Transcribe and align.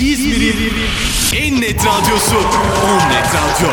İzmir'in 0.00 0.74
en 1.36 1.60
net 1.60 1.86
radyosu 1.86 2.36
On 2.36 3.10
Net 3.10 3.26
Radyo. 3.34 3.68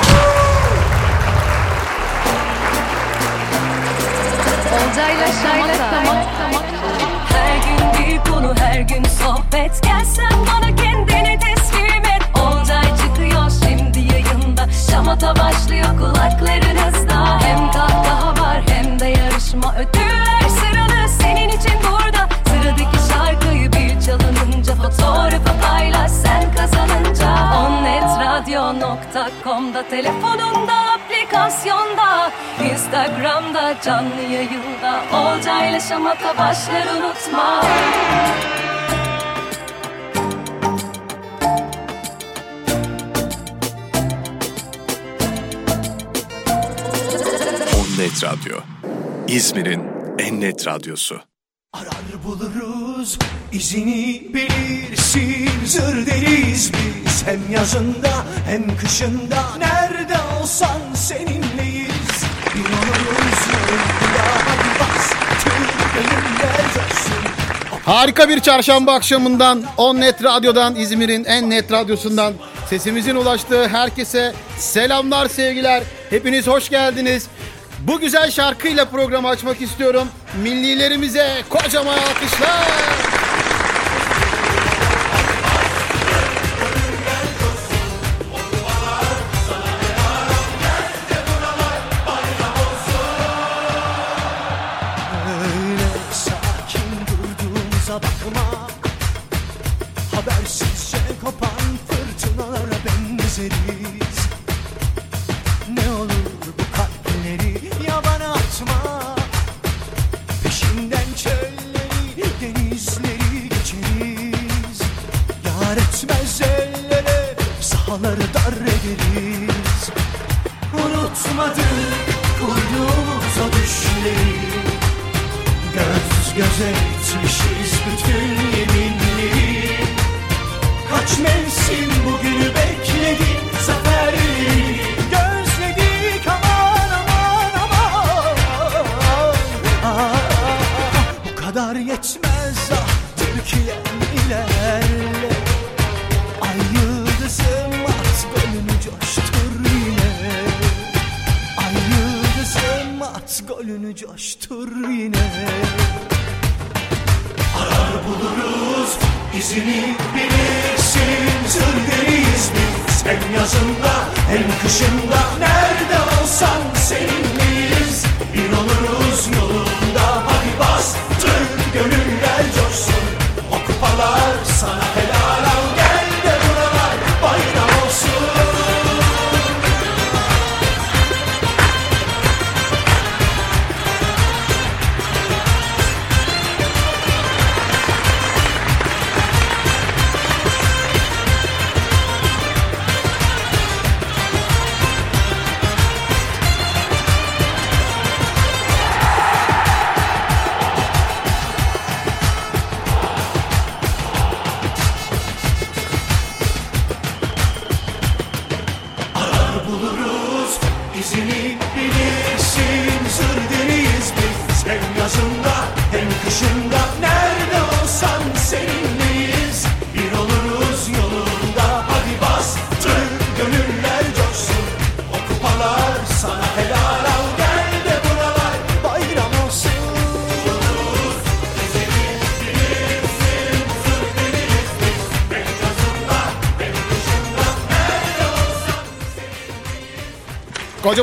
Olcayla 4.75 5.27
Şamata. 5.43 6.03
Her 7.30 7.56
gün 7.56 8.07
bir 8.07 8.32
konu 8.32 8.55
her 8.59 8.80
gün 8.80 9.04
sohbet. 9.04 9.84
Gelsen 9.84 10.32
bana 10.47 10.75
kendini 10.75 11.39
teslim 11.39 12.05
et. 12.05 12.21
Olcay 12.35 12.97
çıkıyor 12.97 13.51
şimdi 13.63 13.99
yayında. 13.99 14.67
Şamata 14.91 15.35
başlıyor 15.35 15.97
kulaklarınızda. 15.99 17.39
Hem 17.41 17.71
kahkaha 17.71 18.41
var 18.41 18.61
hem 18.67 18.99
de 18.99 19.05
yarışma 19.05 19.75
Ödüller 19.75 20.45
Fotoğrafı 24.86 25.61
paylaş 25.61 26.11
sen 26.11 26.55
kazanınca 26.55 27.52
Onnetradio.com'da 27.55 29.89
Telefonunda 29.89 30.73
aplikasyonda 30.73 32.31
Instagram'da 32.71 33.75
canlı 33.85 34.21
yayında 34.21 35.02
Olcayla 35.13 35.80
Şamata 35.80 36.38
başlar 36.38 36.88
unutma 36.98 37.61
On 47.75 47.99
Net 47.99 48.23
Radyo. 48.23 48.59
İzmir'in 49.27 49.83
en 50.20 50.41
net 50.41 50.67
radyosu. 50.67 51.34
Arar 51.75 52.23
buluruz 52.23 53.17
izini 53.52 54.23
bilirsin 54.33 55.49
Zır 55.66 56.05
deriz 56.05 56.71
biz 56.73 57.27
hem 57.27 57.52
yazında 57.52 58.25
hem 58.47 58.77
kışında 58.77 59.58
Nerede 59.59 60.16
olsan 60.41 60.94
seninleyiz 60.95 62.23
Bir 62.55 62.66
oluruz 62.66 63.45
Harika 67.85 68.30
bir 68.30 68.39
çarşamba 68.39 68.94
akşamından 68.94 69.63
On 69.78 69.95
Net 69.95 70.23
Radyo'dan 70.23 70.75
İzmir'in 70.75 71.25
en 71.25 71.50
net 71.50 71.72
radyosundan 71.72 72.33
sesimizin 72.69 73.16
ulaştığı 73.16 73.67
herkese 73.67 74.33
selamlar 74.57 75.28
sevgiler. 75.28 75.83
Hepiniz 76.09 76.47
hoş 76.47 76.69
geldiniz. 76.69 77.28
Bu 77.88 78.00
güzel 78.00 78.31
şarkıyla 78.31 78.86
programı 78.86 79.28
açmak 79.28 79.61
istiyorum. 79.61 80.08
Millilerimize 80.44 81.44
kocaman 81.50 81.97
alkışlar. 81.97 82.66
Öyle 95.28 95.89
sakin 96.11 97.06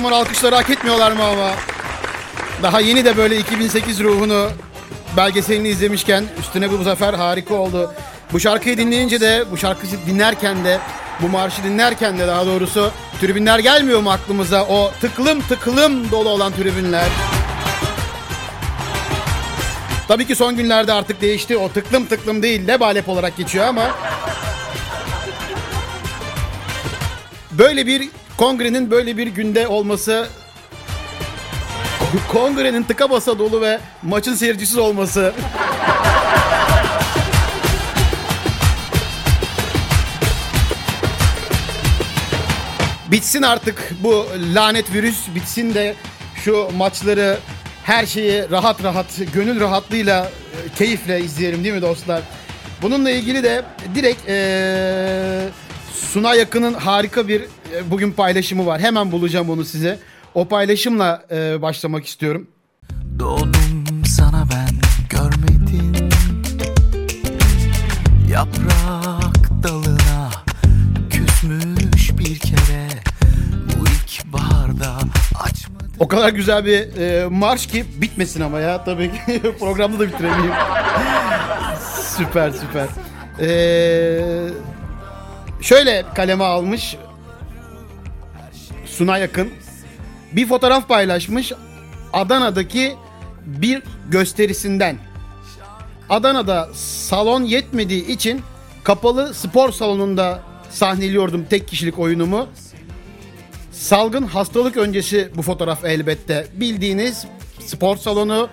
Kocaman 0.03 0.21
alkışları 0.21 0.55
hak 0.55 0.71
etmiyorlar 0.71 1.13
mı 1.13 1.25
ama? 1.25 1.51
Daha 2.63 2.81
yeni 2.81 3.05
de 3.05 3.17
böyle 3.17 3.39
2008 3.39 4.01
ruhunu 4.01 4.51
belgeselini 5.17 5.69
izlemişken 5.69 6.25
üstüne 6.41 6.71
bu 6.71 6.83
zafer 6.83 7.15
harika 7.15 7.55
oldu. 7.55 7.95
Bu 8.33 8.41
şarkıyı 8.41 8.77
dinleyince 8.77 9.21
de 9.21 9.45
bu 9.51 9.57
şarkıyı 9.57 9.93
dinlerken 10.07 10.65
de 10.65 10.79
bu 11.21 11.29
marşı 11.29 11.65
dinlerken 11.65 12.19
de 12.19 12.27
daha 12.27 12.47
doğrusu 12.47 12.91
tribünler 13.21 13.59
gelmiyor 13.59 14.01
mu 14.01 14.11
aklımıza? 14.11 14.65
O 14.65 14.91
tıklım 15.01 15.41
tıklım 15.41 16.11
dolu 16.11 16.29
olan 16.29 16.53
tribünler. 16.53 17.09
Tabii 20.09 20.27
ki 20.27 20.37
son 20.37 20.57
günlerde 20.57 20.93
artık 20.93 21.21
değişti. 21.21 21.57
O 21.57 21.69
tıklım 21.69 22.07
tıklım 22.07 22.43
değil 22.43 22.69
lebalep 22.69 23.09
olarak 23.09 23.37
geçiyor 23.37 23.67
ama 23.67 23.91
böyle 27.51 27.87
bir 27.87 28.09
kongrenin 28.37 28.91
böyle 28.91 29.17
bir 29.17 29.27
günde 29.27 29.69
olması 29.69 30.29
kongrenin 32.33 32.83
tıka 32.83 33.11
basa 33.11 33.39
dolu 33.39 33.61
ve 33.61 33.81
maçın 34.03 34.35
seyircisiz 34.35 34.79
olması 34.79 35.33
bitsin 43.11 43.43
artık 43.43 43.95
bu 44.01 44.27
lanet 44.55 44.95
virüs 44.95 45.19
bitsin 45.35 45.75
de 45.75 45.95
şu 46.45 46.69
maçları 46.77 47.39
her 47.85 48.07
şeyi 48.07 48.51
rahat 48.51 48.85
rahat 48.85 49.07
gönül 49.35 49.61
rahatlığıyla 49.61 50.25
e, 50.25 50.75
keyifle 50.79 51.21
izleyelim 51.21 51.65
değil 51.65 51.75
mi 51.75 51.83
dostlar? 51.83 52.23
Bununla 52.83 53.11
ilgili 53.11 53.43
de 53.43 53.63
direkt 53.95 54.29
eee 54.29 55.49
Suna 56.13 56.35
Yakın'ın 56.35 56.75
harika 56.75 57.29
bir 57.29 57.43
bugün 57.91 58.13
paylaşımı 58.13 58.67
var. 58.67 58.81
Hemen 58.81 59.13
bulacağım 59.13 59.51
onu 59.51 59.65
size. 59.65 59.99
O 60.35 60.49
paylaşımla 60.49 61.23
e, 61.31 61.63
başlamak 61.63 62.07
istiyorum. 62.07 62.47
Doğdum 63.19 63.85
sana 64.07 64.45
ben 64.53 64.69
görmedin 65.11 66.11
Yaprak 68.31 69.63
dalına 69.63 70.31
küsmüş 71.11 72.19
bir 72.19 72.39
kere 72.39 72.89
Bu 73.67 73.85
ilk 73.85 74.33
baharda 74.33 74.97
açmadı 75.45 75.85
O 75.99 76.09
kadar 76.09 76.29
güzel 76.29 76.65
bir 76.65 76.97
e, 77.01 77.27
marş 77.29 77.67
ki 77.67 77.85
bitmesin 77.97 78.41
ama 78.41 78.61
ya 78.61 78.85
tabii 78.85 79.11
ki 79.13 79.43
programda 79.59 79.99
da 79.99 80.09
bitiremeyeyim. 80.09 80.53
süper 82.17 82.51
süper. 82.51 82.87
Ee, 83.41 84.49
şöyle 85.61 86.05
kaleme 86.15 86.45
almış 86.45 86.97
Suna 88.93 89.19
Yakın. 89.19 89.51
Bir 90.33 90.47
fotoğraf 90.47 90.89
paylaşmış 90.89 91.53
Adana'daki 92.13 92.93
bir 93.47 93.83
gösterisinden. 94.11 94.97
Adana'da 96.09 96.69
salon 96.75 97.43
yetmediği 97.45 98.07
için 98.07 98.41
kapalı 98.85 99.35
spor 99.35 99.73
salonunda 99.73 100.43
sahneliyordum 100.71 101.45
tek 101.51 101.69
kişilik 101.69 101.99
oyunumu. 101.99 102.49
Salgın 103.73 104.23
hastalık 104.23 104.77
öncesi 104.77 105.31
bu 105.37 105.43
fotoğraf 105.43 105.85
elbette. 105.85 106.47
Bildiğiniz 106.55 107.27
spor 107.67 107.97
salonu 107.97 108.49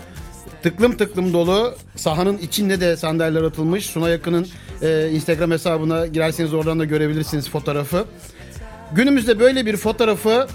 tıklım 0.63 0.97
tıklım 0.97 1.33
dolu. 1.33 1.75
Sahanın 1.95 2.37
içinde 2.37 2.81
de 2.81 2.97
sandalyeler 2.97 3.43
atılmış. 3.43 3.85
Suna 3.85 4.09
Yakın'ın 4.09 4.47
e, 4.81 5.09
Instagram 5.11 5.51
hesabına 5.51 6.07
girerseniz 6.07 6.53
oradan 6.53 6.79
da 6.79 6.85
görebilirsiniz 6.85 7.49
fotoğrafı. 7.49 8.05
Günümüzde 8.91 9.39
böyle 9.39 9.65
bir 9.65 9.77
fotoğrafı 9.77 10.47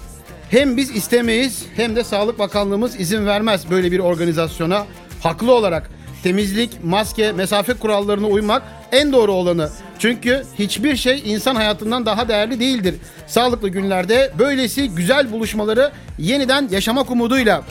hem 0.49 0.77
biz 0.77 0.95
istemeyiz 0.95 1.65
hem 1.75 1.95
de 1.95 2.03
Sağlık 2.03 2.39
Bakanlığımız 2.39 2.99
izin 2.99 3.25
vermez 3.25 3.69
böyle 3.69 3.91
bir 3.91 3.99
organizasyona. 3.99 4.85
Haklı 5.23 5.53
olarak 5.53 5.89
temizlik, 6.23 6.83
maske, 6.83 7.31
mesafe 7.31 7.73
kurallarına 7.73 8.27
uymak 8.27 8.63
en 8.91 9.13
doğru 9.13 9.31
olanı. 9.31 9.69
Çünkü 9.99 10.43
hiçbir 10.59 10.95
şey 10.95 11.21
insan 11.25 11.55
hayatından 11.55 12.05
daha 12.05 12.27
değerli 12.27 12.59
değildir. 12.59 12.95
Sağlıklı 13.27 13.69
günlerde 13.69 14.31
böylesi 14.39 14.89
güzel 14.89 15.31
buluşmaları 15.31 15.91
yeniden 16.19 16.67
yaşamak 16.71 17.11
umuduyla. 17.11 17.63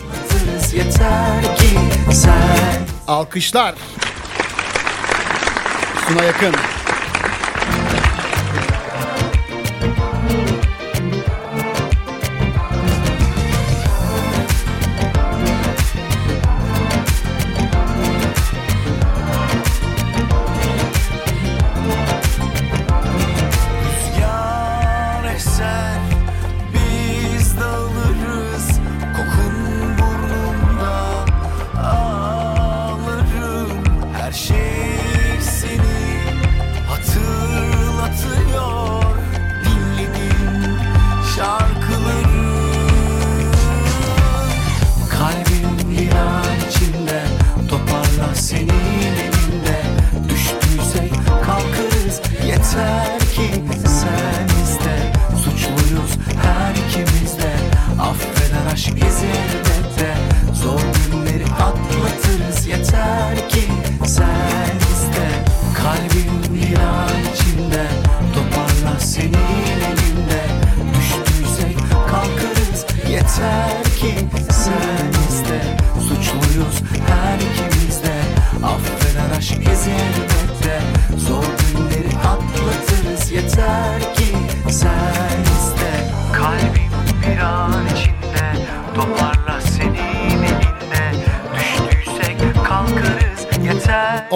Alkışlar. 3.09 3.75
Suna 6.09 6.25
yakın. 6.25 6.55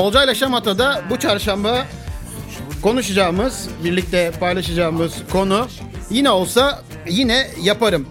Yeter 0.09 0.21
Olcayla 0.21 0.35
Şamata'da 0.35 1.03
bu 1.11 1.19
çarşamba 1.19 1.87
konuşacağımız, 2.83 3.69
birlikte 3.85 4.33
paylaşacağımız 4.41 5.13
konu 5.33 5.67
yine 6.11 6.31
olsa 6.31 6.83
yine 7.09 7.47
yaparım. 7.63 8.07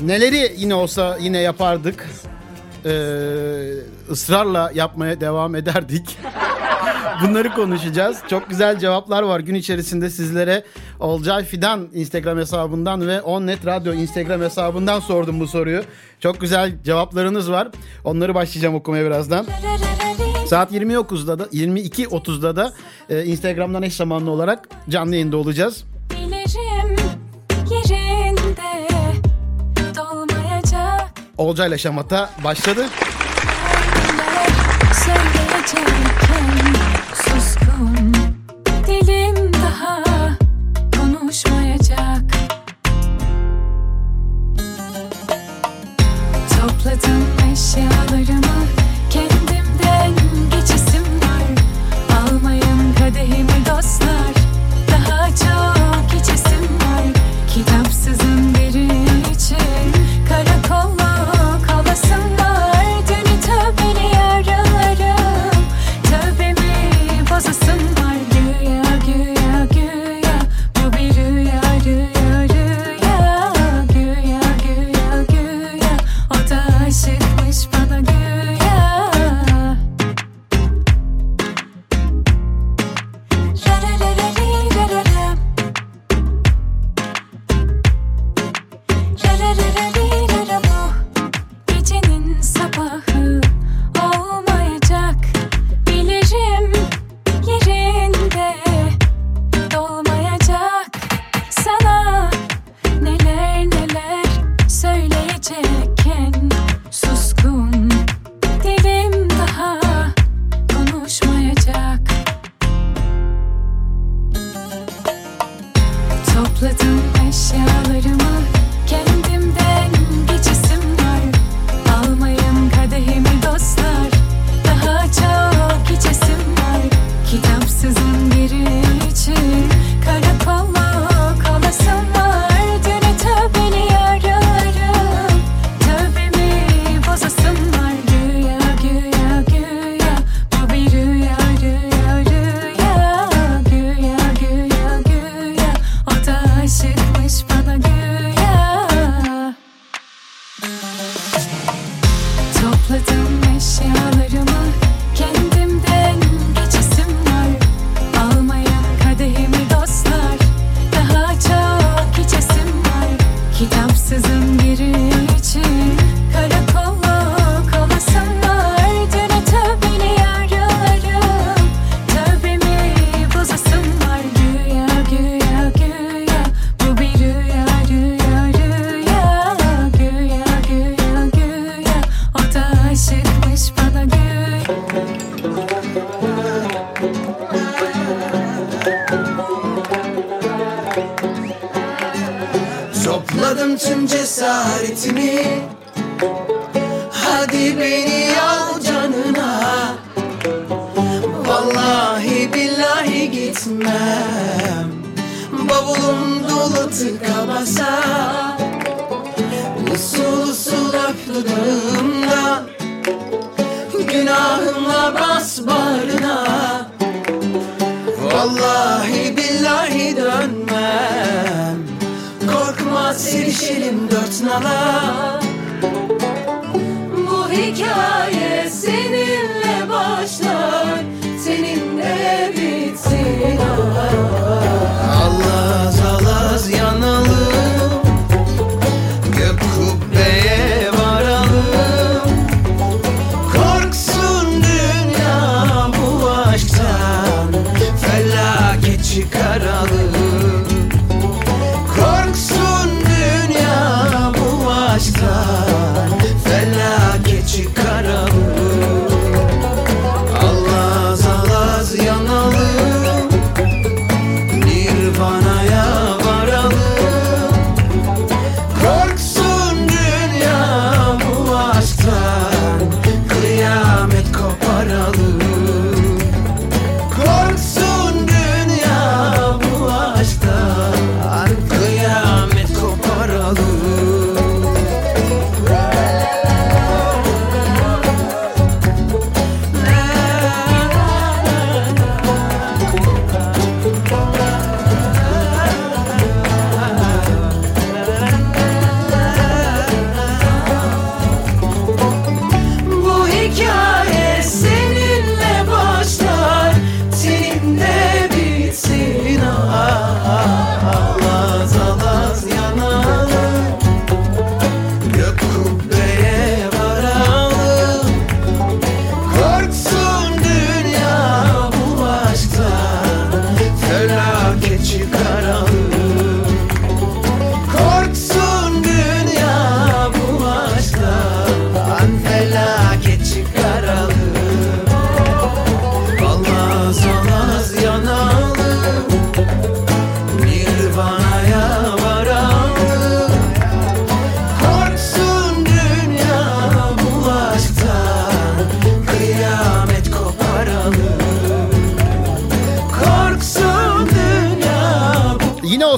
Neleri 0.00 0.54
yine 0.56 0.74
olsa 0.74 1.18
yine 1.20 1.38
yapardık. 1.38 2.08
Ee, 2.84 2.90
ısrarla 4.10 4.70
yapmaya 4.74 5.20
devam 5.20 5.54
ederdik. 5.54 6.18
Bunları 7.22 7.54
konuşacağız. 7.54 8.18
Çok 8.30 8.50
güzel 8.50 8.78
cevaplar 8.78 9.22
var 9.22 9.40
gün 9.40 9.54
içerisinde 9.54 10.10
sizlere. 10.10 10.64
Olcay 11.00 11.44
Fidan 11.44 11.88
Instagram 11.94 12.38
hesabından 12.38 13.08
ve 13.08 13.20
Onnet 13.20 13.66
Radyo 13.66 13.92
Instagram 13.92 14.40
hesabından 14.40 15.00
sordum 15.00 15.40
bu 15.40 15.46
soruyu. 15.46 15.82
Çok 16.20 16.40
güzel 16.40 16.82
cevaplarınız 16.84 17.50
var. 17.50 17.68
Onları 18.04 18.34
başlayacağım 18.34 18.74
okumaya 18.74 19.04
birazdan. 19.04 19.46
Saat 20.52 20.72
20.30'da 20.72 21.38
da 21.38 21.44
22.30'da 21.44 22.56
da 22.56 22.72
e, 23.08 23.24
Instagram'dan 23.24 23.82
eş 23.82 23.94
zamanlı 23.94 24.30
olarak 24.30 24.68
canlı 24.88 25.14
yayında 25.14 25.36
olacağız. 25.36 25.84
Olcayla 31.38 31.78
Şamata 31.78 32.30
başladı. 32.44 32.86
Söyleyecekken 35.04 36.74
suskun 37.14 38.21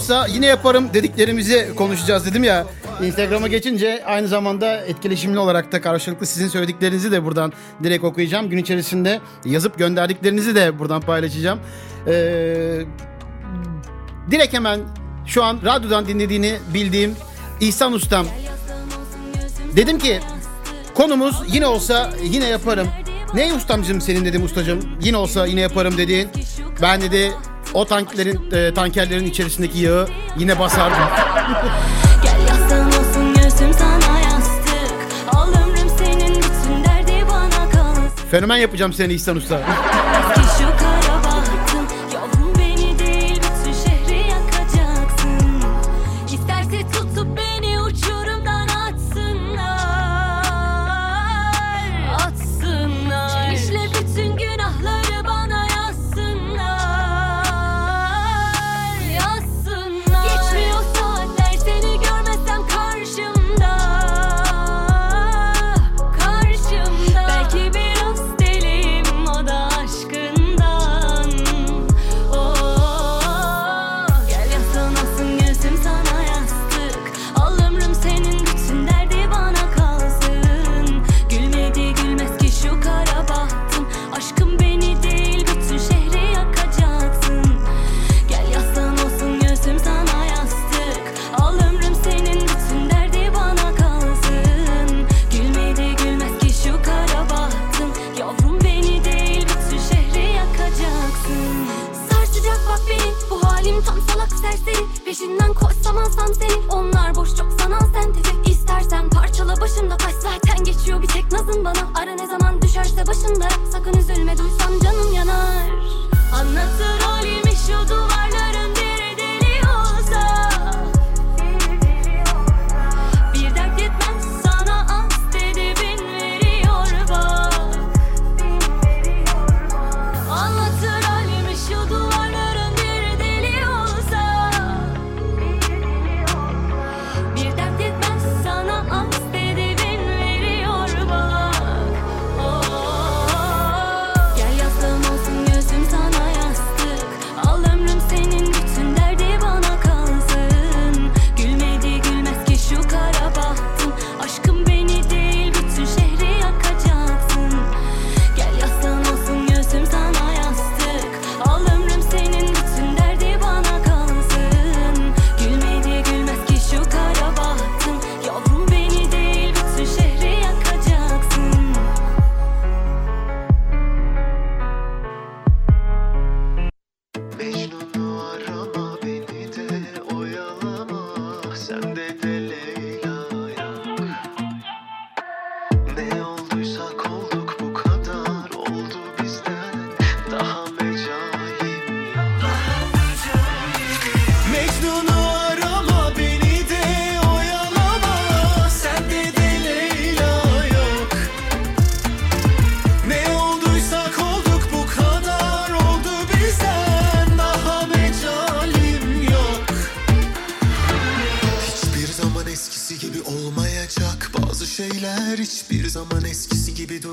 olmazsa 0.04 0.26
yine 0.34 0.46
yaparım 0.46 0.94
dediklerimizi 0.94 1.72
konuşacağız 1.76 2.26
dedim 2.26 2.44
ya. 2.44 2.66
Instagram'a 3.02 3.48
geçince 3.48 4.04
aynı 4.06 4.28
zamanda 4.28 4.76
etkileşimli 4.76 5.38
olarak 5.38 5.72
da 5.72 5.80
karşılıklı 5.80 6.26
sizin 6.26 6.48
söylediklerinizi 6.48 7.12
de 7.12 7.24
buradan 7.24 7.52
direkt 7.82 8.04
okuyacağım. 8.04 8.50
Gün 8.50 8.58
içerisinde 8.58 9.20
yazıp 9.44 9.78
gönderdiklerinizi 9.78 10.54
de 10.54 10.78
buradan 10.78 11.00
paylaşacağım. 11.00 11.60
Ee, 12.06 12.80
direkt 14.30 14.54
hemen 14.54 14.80
şu 15.26 15.44
an 15.44 15.58
radyodan 15.64 16.06
dinlediğini 16.06 16.58
bildiğim 16.74 17.16
İhsan 17.60 17.92
Ustam. 17.92 18.26
Dedim 19.76 19.98
ki 19.98 20.20
konumuz 20.94 21.42
yine 21.52 21.66
olsa 21.66 22.10
yine 22.22 22.46
yaparım. 22.46 22.88
Ne 23.34 23.54
ustamcım 23.54 24.00
senin 24.00 24.24
dedim 24.24 24.44
ustacım. 24.44 24.80
Yine 25.02 25.16
olsa 25.16 25.46
yine 25.46 25.60
yaparım 25.60 25.98
dediğin. 25.98 26.28
Ben 26.82 27.00
dedi 27.00 27.32
o 27.74 27.84
tanklerin 27.84 28.40
e, 28.52 28.74
tankerlerin 28.74 29.26
içerisindeki 29.26 29.78
yağı 29.78 30.08
yine 30.38 30.58
basardım. 30.58 30.98
Fenomen 38.30 38.56
yapacağım 38.56 38.92
seni 38.92 39.12
İhsan 39.12 39.36
Usta. 39.36 39.60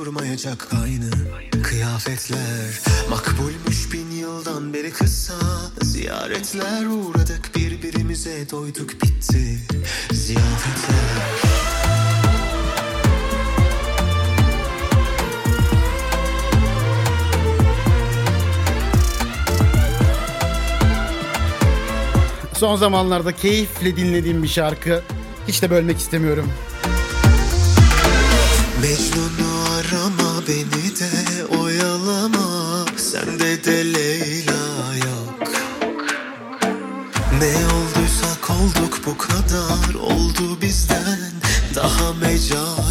Durmayacak 0.06 0.68
aynı 0.84 1.10
kıyafetler 1.64 2.80
makbulmuş 3.10 3.94
bin 3.94 4.12
yıldan 4.12 4.74
beri 4.74 4.92
kısa 4.92 5.34
ziyaretler 5.82 6.86
uğradık 6.86 7.56
birbirimize 7.56 8.50
doyduk 8.52 8.90
bitti 8.90 9.60
ziyafetler 10.12 11.52
Son 22.54 22.76
zamanlarda 22.76 23.32
keyifle 23.32 23.96
dinlediğim 23.96 24.44
bir 24.44 24.48
şarkı. 24.48 25.04
Hiç 25.48 25.62
de 25.62 25.70
bölmek 25.70 25.98
istemiyorum. 25.98 26.52
Mecnun'u 28.82 29.51
de 33.66 33.94
Leyla 33.94 34.96
yok. 34.96 35.52
Ne 37.40 37.54
olduysak 37.68 38.50
olduk 38.50 39.02
bu 39.06 39.18
kadar 39.18 39.94
oldu 39.94 40.62
bizden 40.62 41.32
Daha 41.76 42.14
mecalim 42.14 42.91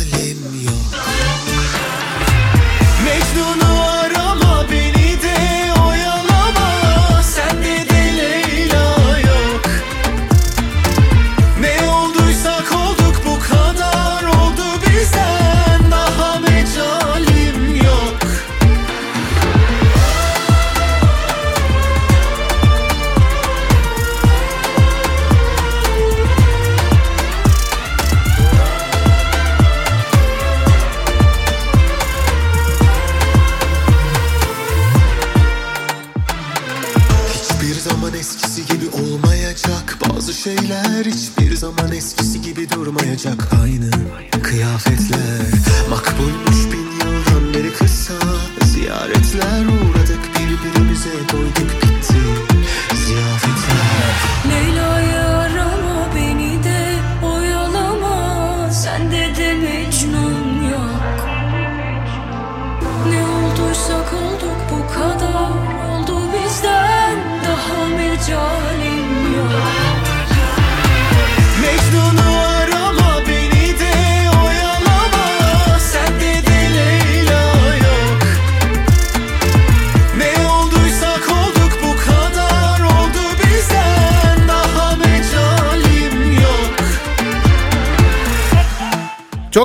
şeyler 40.44 41.04
hiçbir 41.04 41.56
zaman 41.56 41.92
eskisi 41.92 42.42
gibi 42.42 42.70
durmayacak. 42.70 43.48
Aynı 43.62 43.90
kıyafetler 44.42 45.46
Makbulmuş 45.90 46.59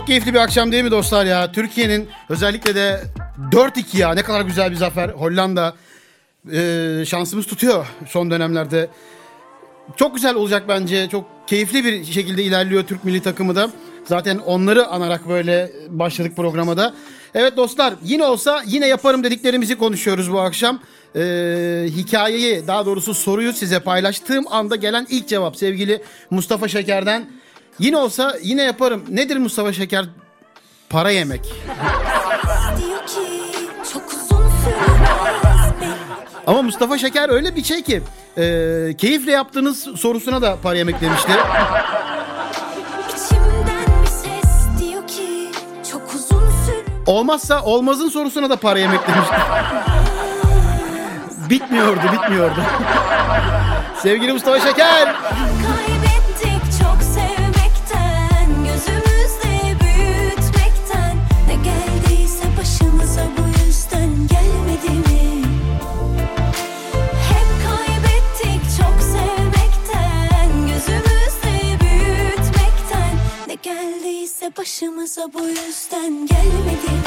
Keyifli 0.07 0.33
bir 0.33 0.39
akşam 0.39 0.71
değil 0.71 0.83
mi 0.83 0.91
dostlar 0.91 1.25
ya? 1.25 1.51
Türkiye'nin 1.51 2.09
özellikle 2.29 2.75
de 2.75 3.01
4-2 3.51 3.97
ya 3.97 4.13
ne 4.13 4.23
kadar 4.23 4.41
güzel 4.41 4.71
bir 4.71 4.75
zafer. 4.75 5.09
Hollanda 5.09 5.75
Ee, 6.53 7.03
şansımız 7.07 7.47
tutuyor 7.47 7.87
son 8.07 8.31
dönemlerde. 8.31 8.89
Çok 9.95 10.15
güzel 10.15 10.35
olacak 10.35 10.63
bence. 10.67 11.09
Çok 11.09 11.25
keyifli 11.47 11.85
bir 11.85 12.03
şekilde 12.05 12.43
ilerliyor 12.43 12.83
Türk 12.83 13.03
milli 13.03 13.21
takımı 13.21 13.55
da. 13.55 13.69
Zaten 14.05 14.37
onları 14.37 14.87
anarak 14.87 15.29
böyle 15.29 15.71
başladık 15.89 16.35
programa 16.35 16.77
da. 16.77 16.93
Evet 17.33 17.57
dostlar 17.57 17.93
yine 18.03 18.23
olsa 18.23 18.63
yine 18.65 18.87
yaparım 18.87 19.23
dediklerimizi 19.23 19.77
konuşuyoruz 19.77 20.31
bu 20.31 20.39
akşam. 20.39 20.79
Ee, 21.15 21.85
hikayeyi 21.87 22.67
daha 22.67 22.85
doğrusu 22.85 23.13
soruyu 23.13 23.53
size 23.53 23.79
paylaştığım 23.79 24.45
anda 24.53 24.75
gelen 24.75 25.07
ilk 25.09 25.27
cevap 25.27 25.55
sevgili 25.55 26.01
Mustafa 26.29 26.67
Şeker'den. 26.67 27.25
Yine 27.79 27.97
olsa 27.97 28.35
yine 28.43 28.63
yaparım. 28.63 29.03
Nedir 29.09 29.37
Mustafa 29.37 29.73
Şeker? 29.73 30.05
Para 30.89 31.11
yemek. 31.11 31.53
Ama 36.47 36.61
Mustafa 36.61 36.97
Şeker 36.97 37.29
öyle 37.29 37.55
bir 37.55 37.63
şey 37.63 37.81
ki 37.81 38.01
e, 38.37 38.41
keyifle 38.97 39.31
yaptığınız 39.31 39.83
sorusuna 39.99 40.41
da 40.41 40.57
para 40.63 40.77
yemek 40.77 41.01
demişti. 41.01 41.31
Ki 41.31 41.39
Olmazsa 47.05 47.63
olmazın 47.63 48.09
sorusuna 48.09 48.49
da 48.49 48.55
para 48.55 48.79
yemek 48.79 48.99
demişti. 49.07 49.35
bitmiyordu, 51.49 51.99
bitmiyordu. 52.13 52.61
Sevgili 54.03 54.33
Mustafa 54.33 54.59
Şeker. 54.59 55.15
Başımıza 75.05 75.33
bu 75.33 75.47
yüzden 75.47 76.25
gelmedi 76.27 77.04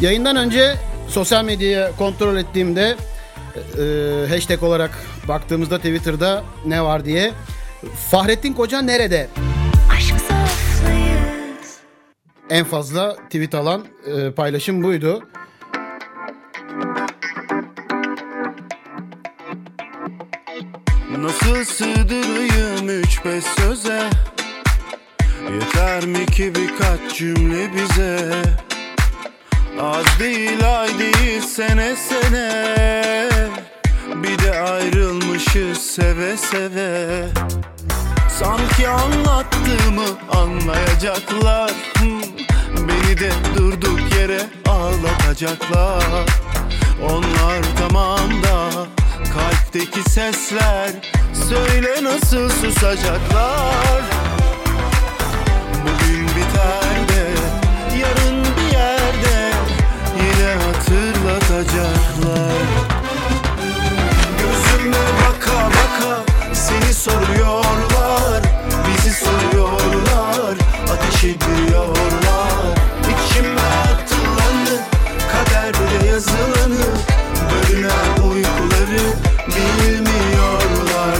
Yayından 0.00 0.36
önce 0.36 0.74
sosyal 1.08 1.44
medyayı 1.44 1.90
kontrol 1.98 2.36
ettiğimde 2.36 2.96
e, 3.56 4.28
hashtag 4.28 4.62
olarak 4.62 4.90
baktığımızda 5.28 5.78
Twitter'da 5.78 6.44
ne 6.66 6.82
var 6.82 7.04
diye 7.04 7.32
Fahrettin 8.10 8.52
Koca 8.52 8.82
nerede? 8.82 9.28
En 12.50 12.64
fazla 12.64 13.16
tweet 13.16 13.54
alan 13.54 13.84
e, 14.06 14.30
paylaşım 14.30 14.82
buydu. 14.82 15.22
Nasıl 21.18 21.64
sığdırayım 21.64 23.02
üç 23.02 23.24
beş 23.24 23.44
söze 23.44 24.10
Yeter 25.54 26.06
mi 26.06 26.26
ki 26.26 26.52
birkaç 26.54 27.18
cümle 27.18 27.70
bize 27.74 28.32
Az 29.80 30.06
değil 30.20 30.80
ay 30.80 30.98
değil 30.98 31.40
sene 31.40 31.96
sene. 31.96 32.74
Bir 34.14 34.38
de 34.38 34.60
ayrılmışız 34.60 35.78
seve 35.78 36.36
seve. 36.36 37.24
Sanki 38.38 38.88
anlattığımı 38.88 40.06
anlayacaklar. 40.32 41.72
Beni 42.88 43.20
de 43.20 43.30
durduk 43.56 44.00
yere 44.18 44.40
ağlatacaklar. 44.68 46.26
Onlar 47.10 47.62
tamam 47.78 48.42
da 48.42 48.86
kalpteki 49.34 50.10
sesler 50.10 50.90
Söyle 51.48 52.04
nasıl 52.04 52.48
susacaklar 52.50 54.17
hatırlatacaklar 62.18 62.52
Gözüme 64.38 64.96
baka 65.20 65.56
baka 65.66 66.22
seni 66.52 66.94
soruyorlar 66.94 68.42
Bizi 68.88 69.10
soruyorlar 69.10 70.56
ateş 70.92 71.24
ediyorlar 71.24 72.78
İçime 73.02 73.60
atılanı 73.60 74.80
kaderde 75.32 76.06
yazılanı 76.06 76.86
Bölünen 77.52 78.30
uykuları 78.30 79.04
bilmiyorlar 79.48 81.16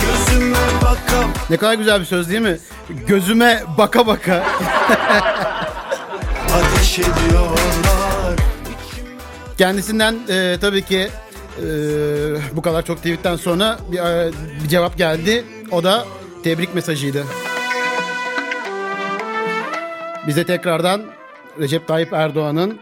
Gözüme 0.00 0.56
baka 0.82 1.26
Ne 1.50 1.56
kadar 1.56 1.74
güzel 1.74 2.00
bir 2.00 2.06
söz 2.06 2.28
değil 2.30 2.40
mi? 2.40 2.58
Gözüme 3.06 3.62
baka 3.78 4.06
baka. 4.06 4.44
ateş 6.54 6.98
ediyorlar 6.98 7.89
Kendisinden 9.60 10.16
e, 10.28 10.56
tabii 10.60 10.82
ki 10.82 11.08
e, 11.58 11.66
bu 12.52 12.62
kadar 12.62 12.84
çok 12.84 12.96
tweetten 12.96 13.36
sonra 13.36 13.78
bir, 13.92 13.98
e, 13.98 14.30
bir 14.64 14.68
cevap 14.68 14.98
geldi. 14.98 15.44
O 15.70 15.84
da 15.84 16.04
tebrik 16.44 16.74
mesajıydı. 16.74 17.24
Bize 20.26 20.46
tekrardan 20.46 21.02
Recep 21.58 21.88
Tayyip 21.88 22.12
Erdoğan'ın 22.12 22.78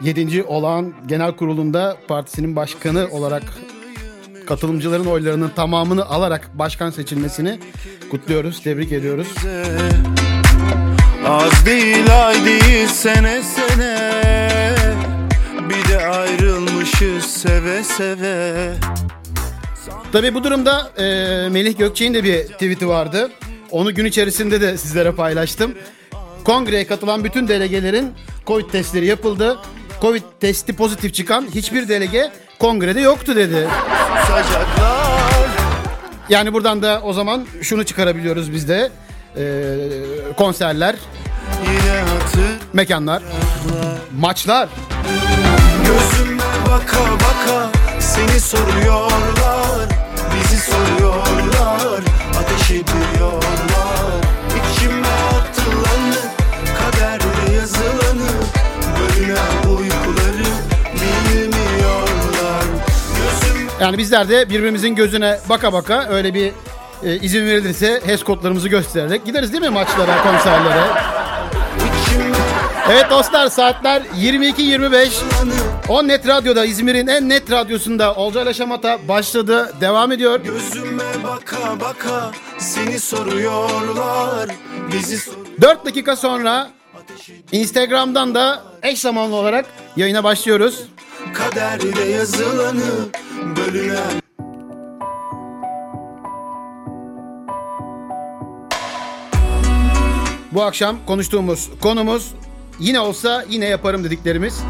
7. 0.00 0.42
olağan 0.42 0.94
genel 1.06 1.36
kurulunda 1.36 1.96
partisinin 2.08 2.56
başkanı 2.56 3.08
olarak 3.10 3.42
katılımcıların 4.46 5.06
oylarının 5.06 5.48
tamamını 5.48 6.06
alarak 6.06 6.50
başkan 6.54 6.90
seçilmesini 6.90 7.60
kutluyoruz, 8.10 8.62
tebrik 8.62 8.92
ediyoruz. 8.92 9.28
Az 11.26 11.66
değil 11.66 12.26
ay 12.26 12.44
değil 12.44 12.86
sene 12.86 13.42
sene 13.42 14.15
Bir 15.76 15.88
de 15.88 16.06
ayrılmışız 16.06 17.24
seve 17.24 17.84
seve 17.84 18.72
Tabii 20.12 20.34
bu 20.34 20.44
durumda 20.44 20.90
e, 20.98 21.02
Melih 21.48 21.78
Gökçe'nin 21.78 22.14
de 22.14 22.24
bir 22.24 22.42
tweet'i 22.42 22.88
vardı. 22.88 23.30
Onu 23.70 23.94
gün 23.94 24.04
içerisinde 24.04 24.60
de 24.60 24.78
sizlere 24.78 25.12
paylaştım. 25.12 25.74
Kongreye 26.44 26.86
katılan 26.86 27.24
bütün 27.24 27.48
delegelerin 27.48 28.12
Covid 28.46 28.70
testleri 28.70 29.06
yapıldı. 29.06 29.58
Covid 30.00 30.22
testi 30.40 30.76
pozitif 30.76 31.14
çıkan 31.14 31.46
hiçbir 31.54 31.88
delege 31.88 32.30
kongrede 32.58 33.00
yoktu 33.00 33.36
dedi. 33.36 33.68
Yani 36.28 36.52
buradan 36.52 36.82
da 36.82 37.00
o 37.04 37.12
zaman 37.12 37.46
şunu 37.62 37.84
çıkarabiliyoruz 37.84 38.52
biz 38.52 38.68
de. 38.68 38.90
E, 39.36 39.44
konserler, 40.36 40.96
mekanlar, 42.72 43.22
maçlar. 44.18 44.68
Gözüme 45.86 46.42
baka 46.70 46.98
baka 47.14 47.70
seni 48.00 48.40
soruyorlar. 48.40 49.88
Bizi 50.34 50.56
soruyorlar 50.60 52.00
ateş 52.38 52.70
ediyorlar. 52.70 54.20
İçime 54.56 55.06
atılanı 55.06 56.16
kaderde 56.78 57.52
yazılanı 57.54 58.30
Bölünen 59.00 59.76
uykuları 59.78 60.48
bilmiyorlar. 60.94 62.64
Gözüm 63.16 63.68
Yani 63.80 63.98
bizler 63.98 64.28
de 64.28 64.50
birbirimizin 64.50 64.94
gözüne 64.94 65.38
baka 65.48 65.72
baka 65.72 66.08
öyle 66.08 66.34
bir 66.34 66.52
e, 67.02 67.16
izin 67.16 67.46
verilirse 67.46 68.02
HES 68.06 68.22
kodlarımızı 68.22 68.68
göstererek 68.68 69.26
gideriz 69.26 69.52
değil 69.52 69.62
mi 69.62 69.70
maçlara, 69.70 70.22
konserlere? 70.22 71.15
Evet 72.90 73.10
dostlar 73.10 73.48
saatler 73.48 74.02
22.25. 74.02 75.08
On 75.88 76.08
Net 76.08 76.28
Radyo'da 76.28 76.64
İzmir'in 76.64 77.06
en 77.06 77.28
net 77.28 77.50
radyosunda 77.50 78.14
Olcayla 78.14 78.54
Şamata 78.54 79.08
başladı, 79.08 79.72
devam 79.80 80.12
ediyor. 80.12 80.40
Gözüme 80.40 81.04
baka 81.24 81.80
baka 81.80 82.30
seni 82.58 83.00
soruyorlar, 83.00 84.50
bizi 84.92 85.18
soruyorlar. 85.18 85.60
4 85.62 85.86
dakika 85.86 86.16
sonra 86.16 86.70
Instagram'dan 87.52 88.34
da 88.34 88.62
eş 88.82 88.98
zamanlı 89.00 89.36
olarak 89.36 89.66
yayına 89.96 90.24
başlıyoruz. 90.24 90.82
Kaderde 91.34 92.02
yazılanı 92.02 92.82
bölünen 93.56 94.22
Bu 100.52 100.62
akşam 100.62 100.96
konuştuğumuz 101.06 101.70
konumuz 101.82 102.34
yine 102.80 103.00
olsa 103.00 103.44
yine 103.48 103.64
yaparım 103.64 104.04
dediklerimiz. 104.04 104.60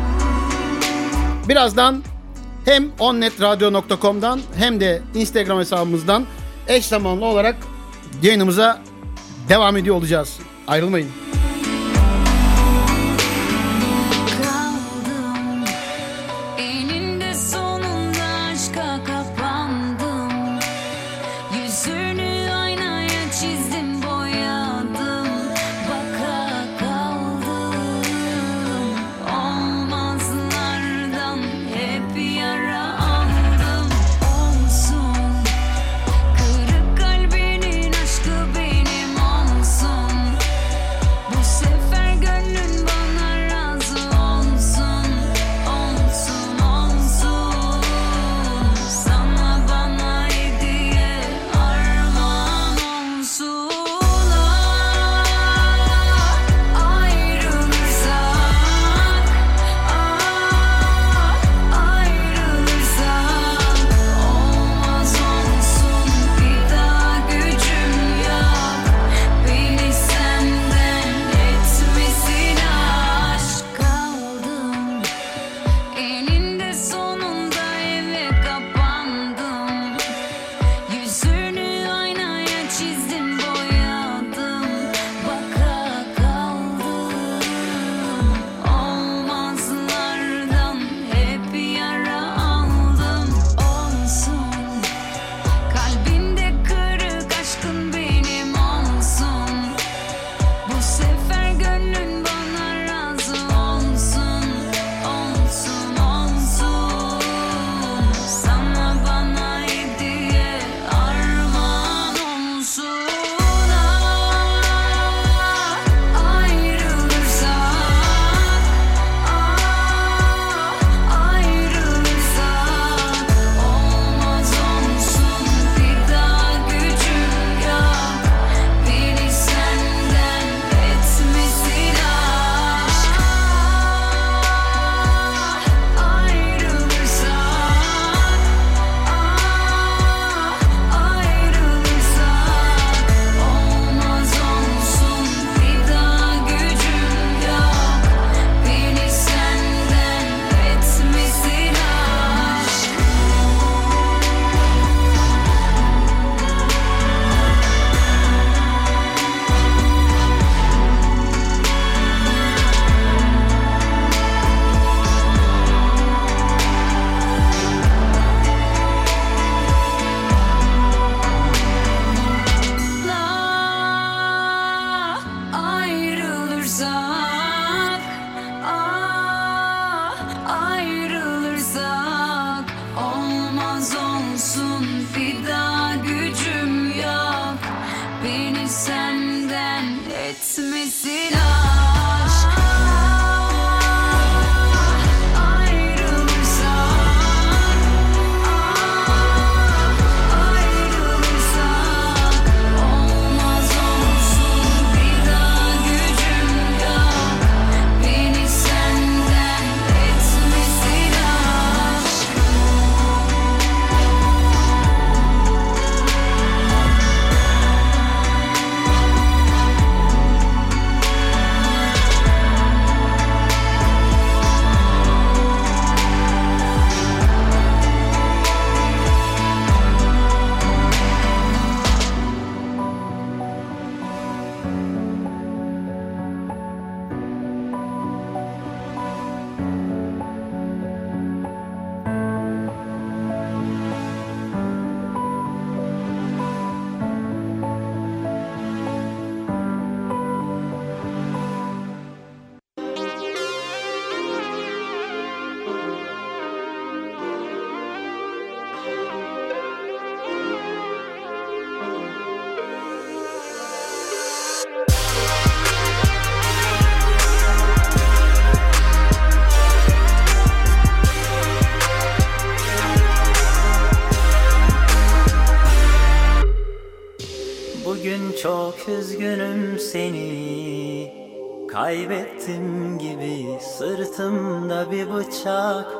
Birazdan 1.48 2.02
hem 2.64 2.90
onnetradio.com'dan 2.98 4.40
hem 4.56 4.80
de 4.80 5.02
Instagram 5.14 5.58
hesabımızdan 5.58 6.26
eş 6.68 6.86
zamanlı 6.86 7.24
olarak 7.24 7.56
yayınımıza 8.22 8.82
devam 9.48 9.76
ediyor 9.76 9.96
olacağız. 9.96 10.38
Ayrılmayın. 10.66 11.25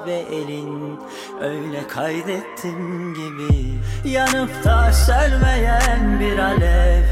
ve 0.07 0.14
elin. 0.14 1.01
Öyle 1.40 1.88
kaydettim 1.88 3.14
gibi. 3.14 3.79
Yanıp 4.05 4.64
da 4.64 4.92
sönmeyen 4.92 6.21
bir 6.21 6.38
alev. 6.38 7.03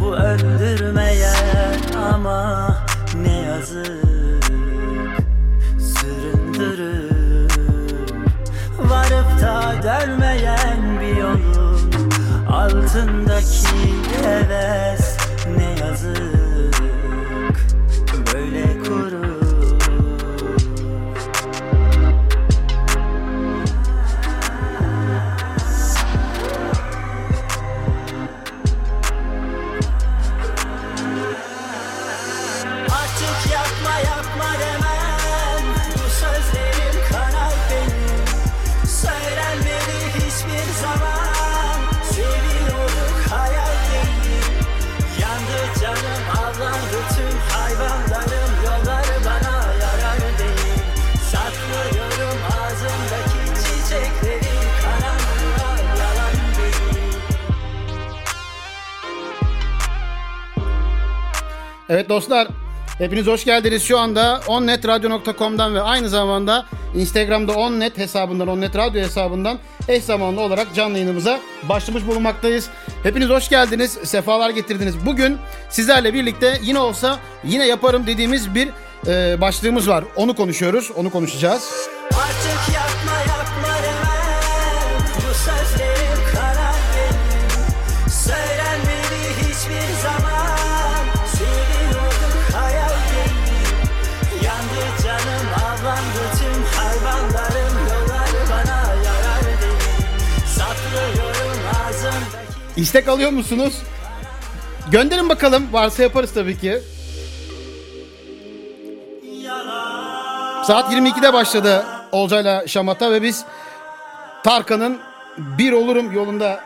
Bu 0.00 0.16
öldürmeyen 0.16 1.78
ama 2.02 2.76
ne 3.14 3.40
yazık. 3.40 4.02
Süründürür 5.78 7.12
Varıp 8.78 9.42
da 9.42 9.74
dönmeyen 9.82 11.00
bir 11.00 11.16
yolun 11.16 11.92
Altındaki 12.48 13.68
heves 14.22 15.16
ne 15.56 15.86
yazık. 15.86 16.41
Evet 61.92 62.08
dostlar, 62.08 62.48
hepiniz 62.98 63.26
hoş 63.26 63.44
geldiniz. 63.44 63.82
Şu 63.82 63.98
anda 63.98 64.40
onnetradio.com'dan 64.46 65.74
ve 65.74 65.82
aynı 65.82 66.08
zamanda 66.08 66.66
Instagram'da 66.94 67.52
onnet 67.52 67.98
hesabından, 67.98 68.48
onnet 68.48 68.76
radyo 68.76 69.02
hesabından 69.02 69.58
eş 69.88 70.04
zamanlı 70.04 70.40
olarak 70.40 70.74
canlı 70.74 70.98
yayınımıza 70.98 71.40
başlamış 71.68 72.06
bulunmaktayız. 72.06 72.68
Hepiniz 73.02 73.28
hoş 73.28 73.48
geldiniz, 73.48 73.90
sefalar 73.90 74.50
getirdiniz. 74.50 75.06
Bugün 75.06 75.38
sizlerle 75.70 76.14
birlikte 76.14 76.58
yine 76.62 76.78
olsa 76.78 77.18
yine 77.44 77.66
yaparım 77.66 78.06
dediğimiz 78.06 78.54
bir 78.54 78.68
e, 79.06 79.40
başlığımız 79.40 79.88
var. 79.88 80.04
Onu 80.16 80.36
konuşuyoruz, 80.36 80.90
onu 80.96 81.10
konuşacağız. 81.10 81.88
Artık 82.12 82.74
yapma 82.74 82.91
İstek 102.76 103.08
alıyor 103.08 103.30
musunuz? 103.30 103.74
Gönderin 104.90 105.28
bakalım. 105.28 105.72
Varsa 105.72 106.02
yaparız 106.02 106.34
tabii 106.34 106.58
ki. 106.58 106.78
Saat 110.66 110.92
22'de 110.92 111.32
başladı 111.32 111.86
Olcay'la 112.12 112.68
Şamata 112.68 113.12
ve 113.12 113.22
biz 113.22 113.44
Tarkan'ın 114.44 115.00
Bir 115.38 115.72
Olurum 115.72 116.12
yolunda 116.12 116.60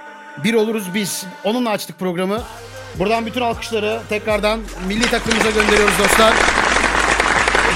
Bir 0.44 0.54
Oluruz 0.54 0.94
Biz. 0.94 1.24
Onunla 1.44 1.70
açtık 1.70 1.98
programı. 1.98 2.42
Buradan 2.98 3.26
bütün 3.26 3.40
alkışları 3.40 4.00
tekrardan 4.08 4.60
milli 4.88 5.10
takımımıza 5.10 5.50
gönderiyoruz 5.50 5.98
dostlar. 5.98 6.34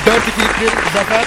4-2'lik 0.06 0.60
bir 0.60 0.92
zafer. 0.94 1.24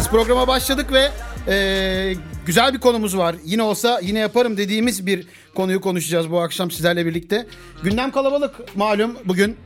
Biz 0.00 0.08
programa 0.08 0.48
başladık 0.48 0.92
ve 0.92 1.08
e, 1.48 2.14
güzel 2.46 2.74
bir 2.74 2.80
konumuz 2.80 3.16
var. 3.16 3.36
Yine 3.44 3.62
olsa 3.62 4.00
yine 4.02 4.18
yaparım 4.18 4.56
dediğimiz 4.56 5.06
bir 5.06 5.26
konuyu 5.54 5.80
konuşacağız 5.80 6.30
bu 6.30 6.40
akşam 6.40 6.70
sizlerle 6.70 7.06
birlikte. 7.06 7.46
Gündem 7.82 8.10
kalabalık 8.10 8.76
malum 8.76 9.16
bugün. 9.24 9.56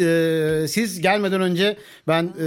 E, 0.00 0.66
siz 0.68 1.00
gelmeden 1.00 1.40
önce 1.40 1.76
ben 2.08 2.24
e, 2.24 2.46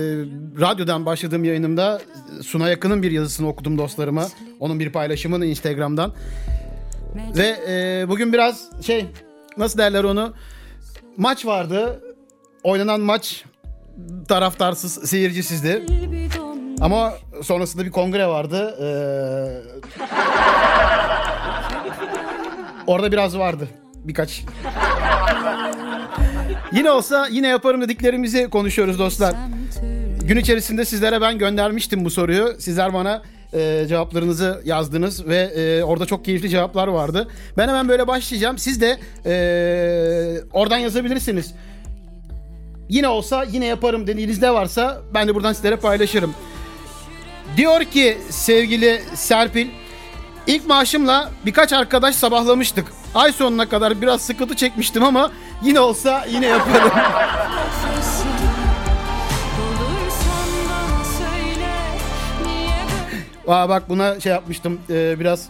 radyodan 0.62 1.06
başladığım 1.06 1.44
yayınımda 1.44 2.02
Suna 2.42 2.70
Yakın'ın 2.70 3.04
bir 3.04 3.12
yazısını 3.12 3.48
okudum 3.48 3.78
dostlarıma. 3.78 4.28
Onun 4.60 4.80
bir 4.80 4.92
paylaşımını 4.92 5.46
Instagram'dan. 5.46 6.14
Ve 7.38 7.56
e, 7.68 8.06
bugün 8.10 8.34
biraz 8.34 8.70
şey 8.86 9.06
nasıl 9.58 9.78
derler 9.78 10.04
onu 10.04 10.34
maç 11.18 11.46
vardı. 11.46 12.02
Oynanan 12.64 13.02
maç 13.02 13.44
taraftarsız, 14.28 15.10
seyircisizdi. 15.10 15.86
Ama 16.82 17.14
sonrasında 17.44 17.86
bir 17.86 17.92
kongre 17.92 18.28
vardı. 18.28 18.76
Ee, 18.82 18.86
orada 22.88 23.12
biraz 23.12 23.38
vardı. 23.38 23.68
Birkaç. 23.96 24.44
yine 26.72 26.92
olsa 26.92 27.28
yine 27.32 27.48
yaparım 27.48 27.82
dediklerimizi 27.82 28.50
konuşuyoruz 28.50 29.00
dostlar. 29.00 29.36
Gün 30.24 30.38
içerisinde 30.38 30.86
sizlere 30.86 31.22
ben 31.22 31.38
göndermiştim 31.38 32.06
bu 32.06 32.10
soruyu. 32.10 32.56
Sizler 32.60 32.94
bana 32.94 33.22
e, 33.54 33.86
cevaplarınızı 33.90 34.62
yazdınız 34.66 35.28
ve 35.28 35.38
e, 35.38 35.84
orada 35.84 36.06
çok 36.06 36.26
keyifli 36.26 36.50
cevaplar 36.50 36.88
vardı. 36.88 37.28
Ben 37.58 37.68
hemen 37.68 37.90
böyle 37.90 38.08
başlayacağım. 38.08 38.58
Siz 38.58 38.82
de 38.82 39.00
e, 39.26 39.34
oradan 40.54 40.78
yazabilirsiniz. 40.78 41.54
Yine 42.90 43.08
olsa 43.08 43.44
yine 43.52 43.66
yaparım 43.66 44.08
dediğiniz 44.08 44.42
ne 44.42 44.54
varsa 44.54 45.02
ben 45.14 45.28
de 45.28 45.36
buradan 45.36 45.54
sizlere 45.54 45.76
paylaşırım. 45.76 46.34
Diyor 47.58 47.84
ki 47.84 48.18
sevgili 48.30 49.02
Serpil, 49.16 49.68
ilk 50.48 50.68
maaşımla 50.68 51.32
birkaç 51.46 51.74
arkadaş 51.74 52.16
sabahlamıştık. 52.16 52.88
Ay 53.16 53.32
sonuna 53.32 53.70
kadar 53.70 54.02
biraz 54.02 54.22
sıkıntı 54.22 54.56
çekmiştim 54.56 55.04
ama 55.04 55.32
yine 55.64 55.80
olsa 55.80 56.26
yine 56.30 56.46
yaparım. 56.46 56.92
Aa, 63.48 63.70
bak 63.70 63.90
buna 63.90 64.20
şey 64.20 64.32
yapmıştım 64.32 64.82
e, 64.90 65.20
biraz. 65.20 65.50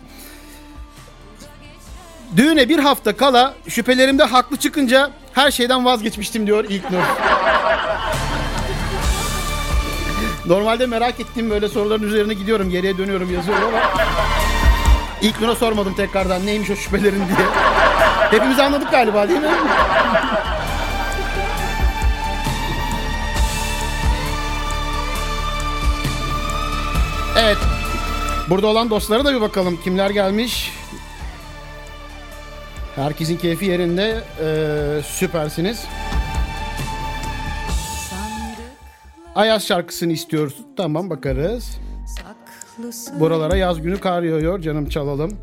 Düğüne 2.36 2.70
bir 2.70 2.80
hafta 2.80 3.18
kala 3.18 3.54
şüphelerimde 3.68 4.24
haklı 4.24 4.58
çıkınca 4.58 5.10
her 5.34 5.51
şeyden 5.51 5.86
vazgeçmiştim 5.86 6.47
diyor 6.47 6.64
İlknur. 6.70 7.04
Normalde 10.46 10.86
merak 10.86 11.20
ettiğim 11.20 11.50
böyle 11.50 11.70
soruların 11.70 12.04
üzerine 12.04 12.34
gidiyorum. 12.34 12.70
Geriye 12.70 12.98
dönüyorum 12.98 13.34
yazıyorum 13.34 13.68
ama 13.68 14.06
İlknur'a 15.22 15.56
sormadım 15.56 15.94
tekrardan 15.94 16.46
neymiş 16.46 16.70
o 16.70 16.76
şüphelerin 16.76 17.20
diye. 17.28 17.48
Hepimiz 18.32 18.60
anladık 18.60 18.91
galiba 18.91 19.30
değil 19.30 19.39
mi? 19.39 19.48
Evet. 27.39 27.58
Burada 28.50 28.68
olan 28.68 28.89
dostlara 28.89 29.26
da 29.26 29.34
bir 29.36 29.41
bakalım. 29.41 29.80
Kimler 29.84 30.10
gelmiş? 30.10 30.72
Herkesin 32.96 33.38
keyfi 33.38 33.66
yerinde. 33.66 34.24
Ee, 34.41 35.02
süpersiniz. 35.04 35.86
Ayaz 39.36 39.66
şarkısını 39.68 40.12
istiyoruz. 40.14 40.58
Tamam 40.78 41.10
bakarız. 41.10 41.78
Buralara 43.20 43.56
yaz 43.58 43.82
günü 43.82 44.00
kar 44.00 44.24
yağıyor. 44.24 44.62
Canım 44.62 44.90
çalalım. 44.90 45.38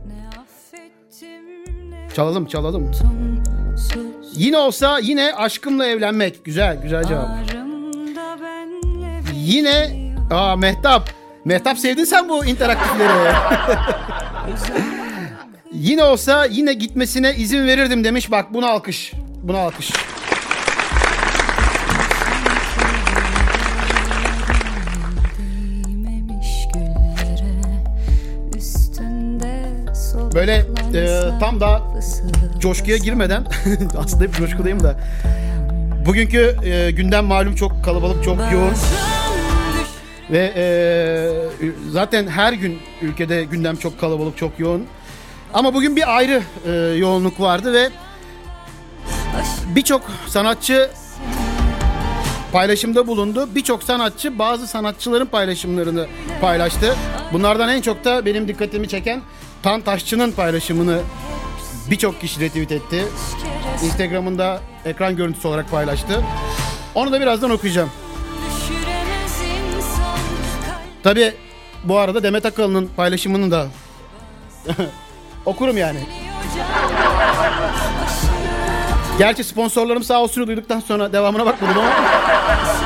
Çalalım 2.17 2.47
çalalım. 2.47 2.91
Yine 4.35 4.59
olsa 4.59 4.99
yine 4.99 5.35
aşkımla 5.35 5.87
evlenmek. 5.87 6.45
Güzel 6.45 6.83
güzel 6.83 7.05
cevap. 7.05 7.29
Yine 9.35 9.91
aa 10.31 10.57
Mehtap. 10.57 11.11
Mehtap 11.45 11.79
sevdin 11.79 12.05
sen 12.05 12.29
bu 12.29 12.45
interaktifleri. 12.45 13.33
yine 15.73 16.05
olsa 16.05 16.45
yine 16.45 16.73
gitmesine 16.73 17.35
izin 17.35 17.67
verirdim 17.67 18.05
demiş. 18.05 18.31
Bak 18.31 18.55
buna 18.55 18.69
alkış. 18.69 19.13
Buna 19.43 19.59
alkış. 19.59 19.93
Böyle 30.35 30.67
e, 30.95 31.21
tam 31.41 31.61
da 31.61 31.83
coşkuya 32.59 32.97
girmeden 32.97 33.45
aslında 33.99 34.25
hep 34.25 34.35
coşkudayım 34.35 34.83
da 34.83 34.97
bugünkü 36.07 36.57
e, 36.65 36.91
gündem 36.91 37.25
malum 37.25 37.55
çok 37.55 37.85
kalabalık 37.85 38.25
çok 38.25 38.39
yoğun 38.53 38.75
ve 40.31 40.53
e, 40.57 40.65
zaten 41.91 42.27
her 42.27 42.53
gün 42.53 42.79
ülkede 43.03 43.45
gündem 43.45 43.77
çok 43.77 44.01
kalabalık 44.01 44.37
çok 44.37 44.59
yoğun 44.59 44.87
Ama 45.55 45.75
bugün 45.75 45.97
bir 45.97 46.17
ayrı 46.17 46.43
e, 46.67 46.71
yoğunluk 46.73 47.41
vardı 47.41 47.73
ve 47.73 47.91
birçok 49.75 50.03
sanatçı 50.29 50.91
paylaşımda 52.53 53.07
bulundu. 53.07 53.49
Birçok 53.55 53.83
sanatçı 53.83 54.39
bazı 54.39 54.67
sanatçıların 54.67 55.27
paylaşımlarını 55.27 56.07
paylaştı. 56.41 56.97
Bunlardan 57.33 57.69
en 57.69 57.81
çok 57.81 58.05
da 58.05 58.27
benim 58.27 58.49
dikkatimi 58.49 58.89
çeken 58.89 59.23
Tan 59.63 59.81
Taşçı'nın 59.81 60.33
paylaşımını 60.33 61.01
birçok 61.91 62.21
kişi 62.21 62.41
retweet 62.41 62.73
etti. 62.73 63.05
Instagram'ında 63.85 64.61
ekran 64.85 65.17
görüntüsü 65.17 65.49
olarak 65.49 65.71
paylaştı. 65.71 66.25
Onu 66.95 67.13
da 67.13 67.21
birazdan 67.21 67.51
okuyacağım. 67.51 67.91
Tabi 71.03 71.35
bu 71.85 71.99
arada 71.99 72.23
Demet 72.23 72.47
Akalın'ın 72.47 72.91
paylaşımını 72.97 73.51
da 73.51 73.67
okurum 75.47 75.79
yani. 75.79 75.99
Gerçi 79.19 79.45
sponsorlarım 79.45 80.05
sağ 80.05 80.21
olsun 80.21 80.47
duyduktan 80.47 80.81
sonra 80.81 81.13
devamına 81.13 81.47
bakmadım 81.47 81.79
ama 81.79 81.91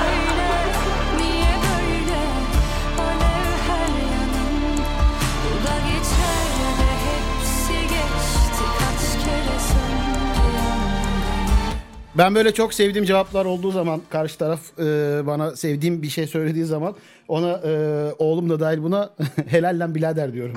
ben 12.19 12.35
böyle 12.35 12.55
çok 12.55 12.75
sevdiğim 12.75 13.05
cevaplar 13.05 13.45
olduğu 13.45 13.71
zaman 13.71 14.03
karşı 14.11 14.39
taraf 14.39 14.61
e, 14.79 14.83
bana 15.27 15.57
sevdiğim 15.57 16.03
bir 16.03 16.09
şey 16.09 16.27
söylediği 16.27 16.65
zaman 16.65 16.97
ona 17.29 17.51
e, 17.51 17.71
oğlum 18.19 18.51
da 18.51 18.61
dahil 18.61 18.83
buna 18.83 19.11
helallen 19.47 19.95
birader 19.95 20.33
diyorum. 20.33 20.57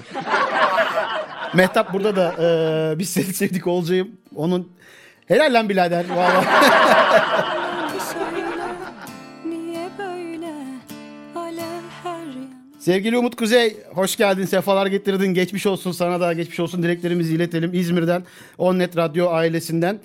Mehtap 1.53 1.93
burada 1.93 2.15
da 2.15 2.33
e, 2.39 2.99
biz 2.99 3.09
seni 3.09 3.25
sevdik 3.25 3.67
olacağım. 3.67 4.07
Onun 4.35 4.71
helallen 5.27 5.69
birader. 5.69 6.05
Yanım 6.15 6.43
Sevgili 12.79 13.17
Umut 13.17 13.35
Kuzey, 13.35 13.77
hoş 13.93 14.15
geldin, 14.15 14.45
sefalar 14.45 14.87
getirdin. 14.87 15.33
Geçmiş 15.33 15.65
olsun 15.65 15.91
sana 15.91 16.21
da, 16.21 16.33
geçmiş 16.33 16.59
olsun 16.59 16.83
dileklerimizi 16.83 17.35
iletelim. 17.35 17.73
İzmir'den, 17.73 18.23
Onnet 18.57 18.97
Radyo 18.97 19.29
ailesinden. 19.29 19.99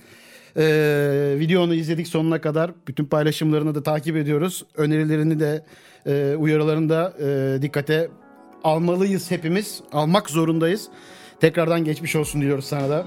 Ee, 0.56 1.34
videonu 1.38 1.74
izledik 1.74 2.08
sonuna 2.08 2.40
kadar. 2.40 2.70
Bütün 2.88 3.04
paylaşımlarını 3.04 3.74
da 3.74 3.82
takip 3.82 4.16
ediyoruz. 4.16 4.64
Önerilerini 4.76 5.40
de, 5.40 5.64
e, 6.06 6.36
uyarılarını 6.36 6.88
da 6.88 7.12
e, 7.20 7.62
dikkate 7.62 8.08
almalıyız 8.64 9.30
hepimiz. 9.30 9.80
Almak 9.92 10.30
zorundayız. 10.30 10.88
Tekrardan 11.40 11.84
geçmiş 11.84 12.16
olsun 12.16 12.40
diyoruz 12.40 12.64
sana 12.64 12.90
da. 12.90 13.06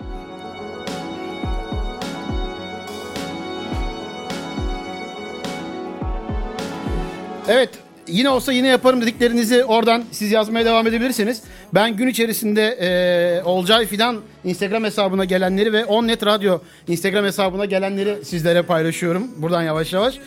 Evet 7.47 7.84
yine 8.07 8.29
olsa 8.29 8.53
yine 8.53 8.67
yaparım 8.67 9.01
dediklerinizi 9.01 9.63
oradan 9.63 10.03
siz 10.11 10.31
yazmaya 10.31 10.65
devam 10.65 10.87
edebilirsiniz. 10.87 11.41
Ben 11.73 11.95
gün 11.95 12.07
içerisinde 12.07 12.63
e, 12.67 13.43
Olcay 13.43 13.85
Fidan 13.85 14.21
Instagram 14.43 14.83
hesabına 14.83 15.25
gelenleri 15.25 15.73
ve 15.73 15.85
Onnet 15.85 16.25
Radyo 16.25 16.59
Instagram 16.87 17.25
hesabına 17.25 17.65
gelenleri 17.65 18.25
sizlere 18.25 18.61
paylaşıyorum. 18.61 19.27
Buradan 19.37 19.63
yavaş 19.63 19.93
yavaş. 19.93 20.19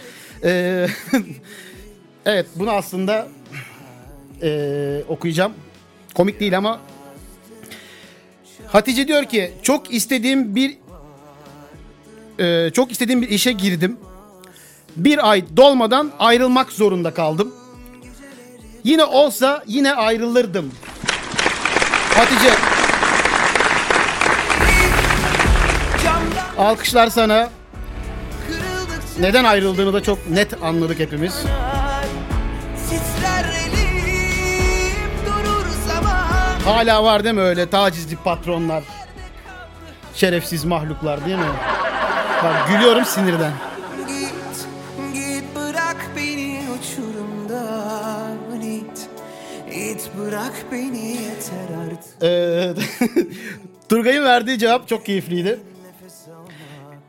E, 0.45 0.87
evet 2.27 2.47
bunu 2.55 2.71
aslında 2.71 3.29
e, 4.43 5.03
okuyacağım. 5.09 5.53
Komik 6.15 6.41
değil 6.41 6.57
ama 6.57 6.81
Hatice 8.67 9.09
diyor 9.09 9.25
ki 9.25 9.53
çok 9.63 9.95
istediğim 9.95 10.57
bir 10.57 10.77
e, 12.39 12.71
çok 12.71 12.93
istediğim 12.93 13.23
bir 13.23 13.29
işe 13.29 13.53
girdim. 13.53 13.97
Bir 14.97 15.31
ay 15.31 15.45
dolmadan 15.57 16.13
ayrılmak 16.19 16.73
zorunda 16.73 17.15
kaldım. 17.15 17.55
Yine 18.85 19.05
olsa 19.05 19.63
yine 19.67 19.95
ayrılırdım. 19.95 20.73
Hatice. 22.17 22.51
Alkışlar 26.59 27.09
sana. 27.11 27.49
Neden 29.21 29.45
ayrıldığını 29.45 29.93
da 29.93 30.03
çok 30.03 30.31
net 30.31 30.63
anladık 30.63 30.99
hepimiz. 30.99 31.45
Hala 36.65 37.05
var 37.05 37.25
değil 37.25 37.35
mi 37.35 37.41
öyle 37.41 37.71
tacizli 37.71 38.17
patronlar? 38.17 38.85
Şerefsiz 40.15 40.65
mahluklar 40.65 41.25
değil 41.25 41.39
mi? 41.39 41.45
Bak 42.45 42.69
gülüyorum 42.69 43.05
sinirden. 43.05 43.53
Beni 50.73 51.07
yeter 51.07 51.69
artık 51.87 52.23
Turgay'ın 53.89 54.25
verdiği 54.25 54.59
cevap 54.59 54.89
çok 54.89 55.07
keyifliydi. 55.07 55.61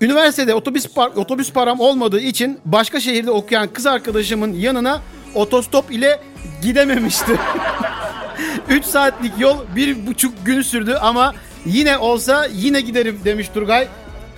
Üniversitede 0.01 0.53
otobüs 0.53 0.85
par- 0.85 1.15
otobüs 1.19 1.51
param 1.53 1.79
olmadığı 1.79 2.19
için 2.19 2.59
başka 2.65 2.99
şehirde 2.99 3.31
okuyan 3.31 3.67
kız 3.67 3.85
arkadaşımın 3.85 4.53
yanına 4.53 5.01
otostop 5.35 5.91
ile 5.91 6.19
gidememişti. 6.61 7.31
3 8.69 8.85
saatlik 8.85 9.33
yol 9.39 9.57
bir 9.75 10.07
buçuk 10.07 10.45
gün 10.45 10.61
sürdü 10.61 10.93
ama 11.01 11.33
yine 11.65 11.97
olsa 11.97 12.45
yine 12.53 12.81
giderim 12.81 13.19
demiş 13.25 13.49
Turgay. 13.53 13.87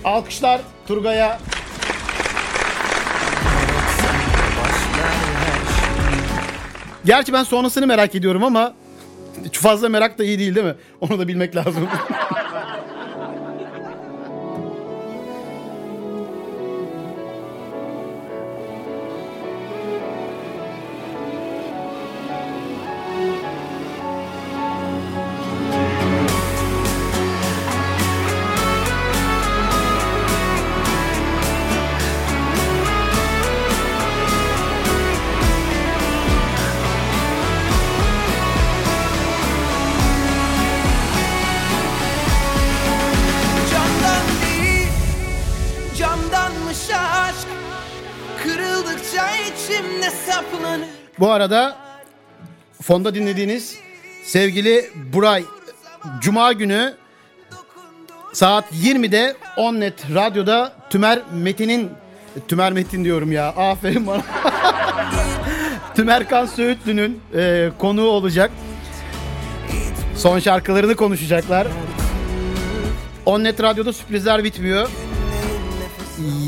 Alkışlar 0.04 0.60
Turgay'a. 0.88 1.38
Gerçi 7.04 7.32
ben 7.32 7.42
sonrasını 7.42 7.86
merak 7.86 8.14
ediyorum 8.14 8.44
ama 8.44 8.74
fazla 9.52 9.88
merak 9.88 10.18
da 10.18 10.24
iyi 10.24 10.38
değil 10.38 10.54
değil 10.54 10.66
mi? 10.66 10.74
Onu 11.00 11.18
da 11.18 11.28
bilmek 11.28 11.56
lazım. 11.56 11.88
içimde 49.62 50.10
saplanır 50.10 50.80
Bu 51.18 51.30
arada 51.30 51.76
fonda 52.82 53.14
dinlediğiniz 53.14 53.76
sevgili 54.24 54.90
Buray 55.12 55.44
Cuma 56.20 56.52
günü 56.52 56.94
saat 58.32 58.72
20'de 58.72 59.36
Onnet 59.56 60.14
Radyo'da 60.14 60.72
Tümer 60.90 61.22
Metin'in 61.32 61.90
Tümer 62.48 62.72
Metin 62.72 63.04
diyorum 63.04 63.32
ya 63.32 63.48
aferin 63.48 64.06
bana. 64.06 64.22
Tümerkan 65.94 66.46
Söğütlü'nün 66.46 67.20
e, 67.34 67.70
konuğu 67.78 68.08
olacak. 68.08 68.50
Son 70.16 70.38
şarkılarını 70.38 70.96
konuşacaklar. 70.96 71.66
Onnet 73.26 73.62
Radyo'da 73.62 73.92
sürprizler 73.92 74.44
bitmiyor. 74.44 74.88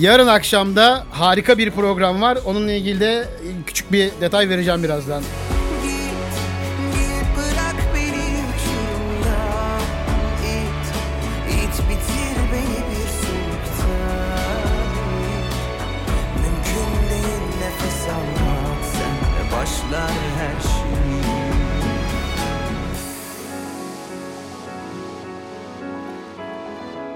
Yarın 0.01 0.27
akşamda 0.27 1.07
harika 1.11 1.59
bir 1.59 1.71
program 1.71 2.23
var. 2.23 2.39
Onunla 2.45 2.73
ilgili 2.73 3.01
de 3.01 3.29
küçük 3.67 3.93
bir 3.93 4.11
detay 4.21 4.49
vereceğim 4.49 4.83
birazdan. 4.83 5.23
Başlar 19.53 20.11
her 20.39 20.63
şey 20.63 20.85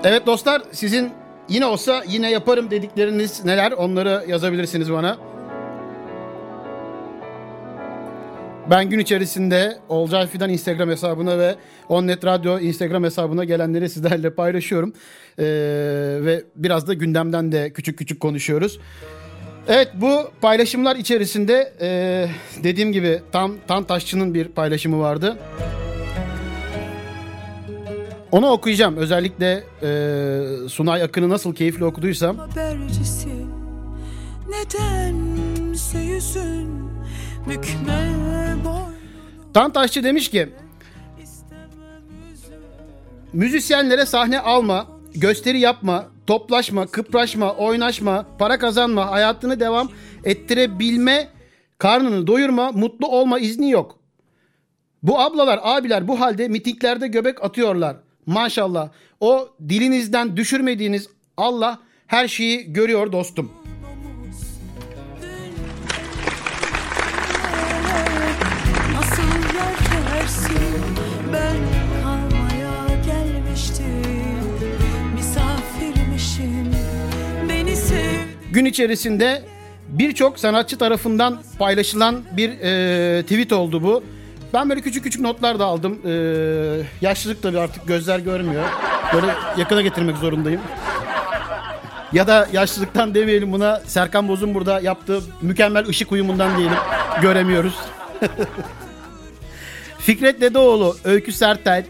Evet 0.05 0.27
dostlar 0.27 0.63
sizin 0.73 1.13
yine 1.49 1.67
olsa 1.67 2.05
yine 2.09 2.31
yaparım 2.31 2.71
dedikleriniz 2.71 3.45
neler 3.45 3.73
onları 3.73 4.25
yazabilirsiniz 4.29 4.93
bana. 4.93 5.19
Ben 8.71 8.91
gün 8.91 8.99
içerisinde 8.99 9.79
Olcay 9.89 10.27
Fidan 10.27 10.51
Instagram 10.51 10.89
hesabına 10.91 11.39
ve 11.39 11.55
Onnet 11.89 12.25
Radyo 12.25 12.59
Instagram 12.59 13.05
hesabına 13.05 13.45
gelenleri 13.45 13.91
sizlerle 13.91 14.31
paylaşıyorum. 14.35 14.93
Ee, 15.39 15.45
ve 16.21 16.45
biraz 16.57 16.87
da 16.87 16.95
gündemden 16.95 17.53
de 17.53 17.73
küçük 17.73 17.99
küçük 17.99 18.21
konuşuyoruz. 18.21 18.79
Evet 19.69 19.89
bu 19.95 20.31
paylaşımlar 20.41 20.97
içerisinde 20.97 21.73
e, 21.81 22.29
dediğim 22.65 22.93
gibi 22.93 23.21
tam 23.33 23.53
Tan 23.69 23.85
Taşçı'nın 23.85 24.35
bir 24.35 24.49
paylaşımı 24.49 25.01
vardı. 25.01 25.39
Onu 28.33 28.51
okuyacağım. 28.51 28.97
Özellikle 28.97 29.65
e, 29.83 30.69
Sunay 30.69 31.03
Akın'ı 31.03 31.29
nasıl 31.29 31.55
keyifli 31.55 31.85
okuduysam. 31.85 32.37
habercisi 32.39 33.29
Nedense 34.49 35.99
yüzün 35.99 36.89
bükme 37.49 38.15
boy 38.65 38.95
Tan 39.55 39.73
Taşçı 39.73 40.05
demiş 40.05 40.31
ki 40.31 40.49
müzisyenlere 43.33 44.07
sahne 44.07 44.41
alma, 44.41 44.87
gösteri 45.15 45.61
yapma, 45.61 46.07
toplaşma, 46.27 46.87
kıpraşma, 46.87 47.55
oynaşma, 47.55 48.27
para 48.39 48.59
kazanma, 48.59 49.11
hayatını 49.11 49.61
devam 49.61 49.91
ettirebilme, 50.25 51.29
karnını 51.79 52.27
doyurma, 52.27 52.73
mutlu 52.73 53.07
olma 53.07 53.39
izni 53.39 53.71
yok. 53.71 53.99
Bu 55.03 55.21
ablalar, 55.21 55.61
abiler 55.63 56.09
bu 56.09 56.21
halde 56.21 56.49
mitinglerde 56.49 57.09
göbek 57.09 57.45
atıyorlar. 57.45 57.97
Maşallah. 58.29 58.89
O 59.21 59.49
dilinizden 59.69 60.37
düşürmediğiniz 60.37 61.09
Allah 61.37 61.79
her 62.07 62.29
şeyi 62.29 62.73
görüyor 62.73 63.13
dostum. 63.13 63.53
Gün 78.53 78.65
içerisinde 78.65 79.43
birçok 79.89 80.39
sanatçı 80.39 80.79
tarafından 80.79 81.43
paylaşılan 81.59 82.23
bir 82.37 82.51
e, 82.51 83.23
tweet 83.23 83.53
oldu 83.53 83.83
bu. 83.83 84.03
Ben 84.55 84.69
böyle 84.69 84.81
küçük 84.81 85.05
küçük 85.05 85.21
notlar 85.21 85.59
da 85.59 85.65
aldım. 85.65 85.99
E, 86.05 86.13
yaşlılık 87.01 87.43
tabii 87.43 87.59
artık 87.61 87.87
gözler 87.87 88.19
görmüyor. 88.19 88.65
Böyle 89.15 89.27
yakına 89.57 89.83
getirmek 89.83 90.17
zorundayım. 90.17 90.61
Ya 92.13 92.27
da 92.27 92.49
yaşlılıktan 92.53 93.15
demeyelim 93.15 93.53
buna 93.53 93.81
Serkan 93.87 94.29
Boz'un 94.29 94.55
burada 94.55 94.81
yaptığı 94.81 95.21
mükemmel 95.43 95.89
ışık 95.89 96.13
uyumundan 96.13 96.57
diyelim. 96.59 96.77
Göremiyoruz. 97.23 97.75
Fikret 99.99 100.41
Dedeoğlu, 100.41 100.97
Öykü 101.05 101.33
Sertel, 101.33 101.85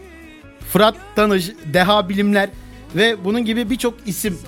Fırat 0.73 0.95
Tanış, 1.15 1.51
Deha 1.73 2.09
Bilimler 2.09 2.49
ve 2.95 3.25
bunun 3.25 3.45
gibi 3.45 3.69
birçok 3.69 3.93
isim 4.05 4.39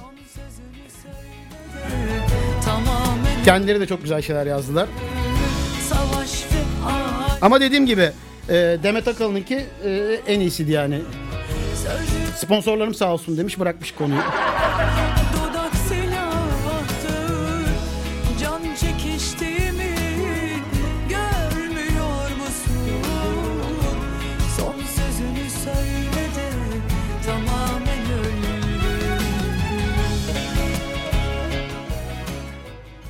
Kendileri 3.46 3.80
de 3.80 3.86
çok 3.86 4.02
güzel 4.02 4.22
şeyler 4.22 4.46
yazdılar. 4.46 4.88
Ama 7.42 7.62
dediğim 7.62 7.86
gibi 7.86 8.12
e, 8.50 8.54
Demet 8.84 9.08
Akalın'ınki 9.08 9.66
e, 9.86 10.20
en 10.28 10.40
iyisiydi 10.40 10.72
yani. 10.72 11.02
Sponsorlarım 12.38 12.94
sağ 12.94 13.14
olsun 13.14 13.38
demiş 13.38 13.60
bırakmış 13.60 13.92
konuyu. 13.92 14.22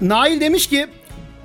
Nail 0.01 0.41
demiş 0.41 0.67
ki 0.67 0.87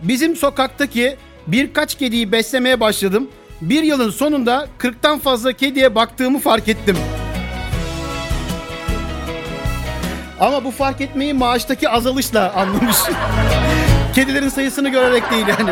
bizim 0.02 0.36
sokaktaki 0.36 1.16
birkaç 1.46 1.94
kediyi 1.94 2.32
beslemeye 2.32 2.80
başladım. 2.80 3.28
Bir 3.60 3.82
yılın 3.82 4.10
sonunda 4.10 4.66
40'tan 4.78 5.18
fazla 5.18 5.52
kediye 5.52 5.94
baktığımı 5.94 6.38
fark 6.38 6.68
ettim. 6.68 6.96
Ama 10.40 10.64
bu 10.64 10.70
fark 10.70 11.00
etmeyi 11.00 11.34
maaştaki 11.34 11.88
azalışla 11.88 12.52
anlamış. 12.52 12.96
Kedilerin 14.14 14.48
sayısını 14.48 14.88
görerek 14.88 15.30
değil 15.30 15.46
yani. 15.46 15.70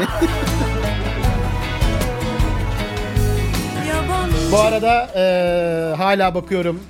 Bu 4.53 4.61
arada 4.61 5.09
eee, 5.17 5.97
hala 5.97 6.35
bakıyorum. 6.35 6.81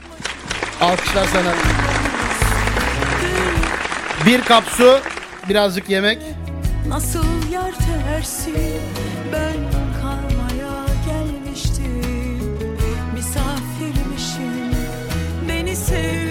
Alkışlar 0.81 1.27
sana. 1.33 1.53
Bir 4.27 4.41
kap 4.41 4.65
su, 4.65 4.99
birazcık 5.49 5.91
yemek. 5.91 6.19
Nasıl 6.89 7.51
yer 7.53 7.75
tersi? 7.75 8.81
Ben 9.33 9.57
kalmaya 10.03 10.87
gelmiştim. 11.07 12.59
Misafirmişim 13.15 14.71
beni 15.49 15.77
sevdiğin 15.77 16.24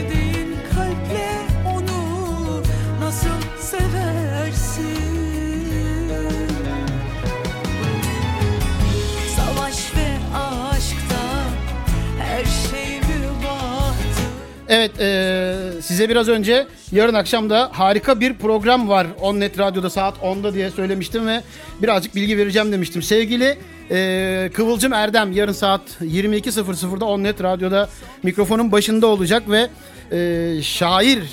Evet, 14.69 14.91
eee, 14.99 15.81
size 15.81 16.09
biraz 16.09 16.27
önce 16.29 16.67
yarın 16.91 17.13
akşam 17.13 17.49
da 17.49 17.69
harika 17.73 18.19
bir 18.19 18.33
program 18.33 18.89
var 18.89 19.07
Onnet 19.21 19.59
Radyo'da 19.59 19.89
saat 19.89 20.17
10'da 20.17 20.53
diye 20.53 20.69
söylemiştim 20.71 21.27
ve 21.27 21.41
birazcık 21.81 22.15
bilgi 22.15 22.37
vereceğim 22.37 22.71
demiştim. 22.71 23.01
Sevgili 23.01 23.57
eee, 23.89 24.51
Kıvılcım 24.53 24.93
Erdem 24.93 25.31
yarın 25.31 25.51
saat 25.51 25.81
22.00'da 26.01 27.05
Onnet 27.05 27.43
Radyo'da 27.43 27.89
mikrofonun 28.23 28.71
başında 28.71 29.07
olacak 29.07 29.43
ve 29.49 29.69
eee, 30.11 30.61
şair 30.63 31.23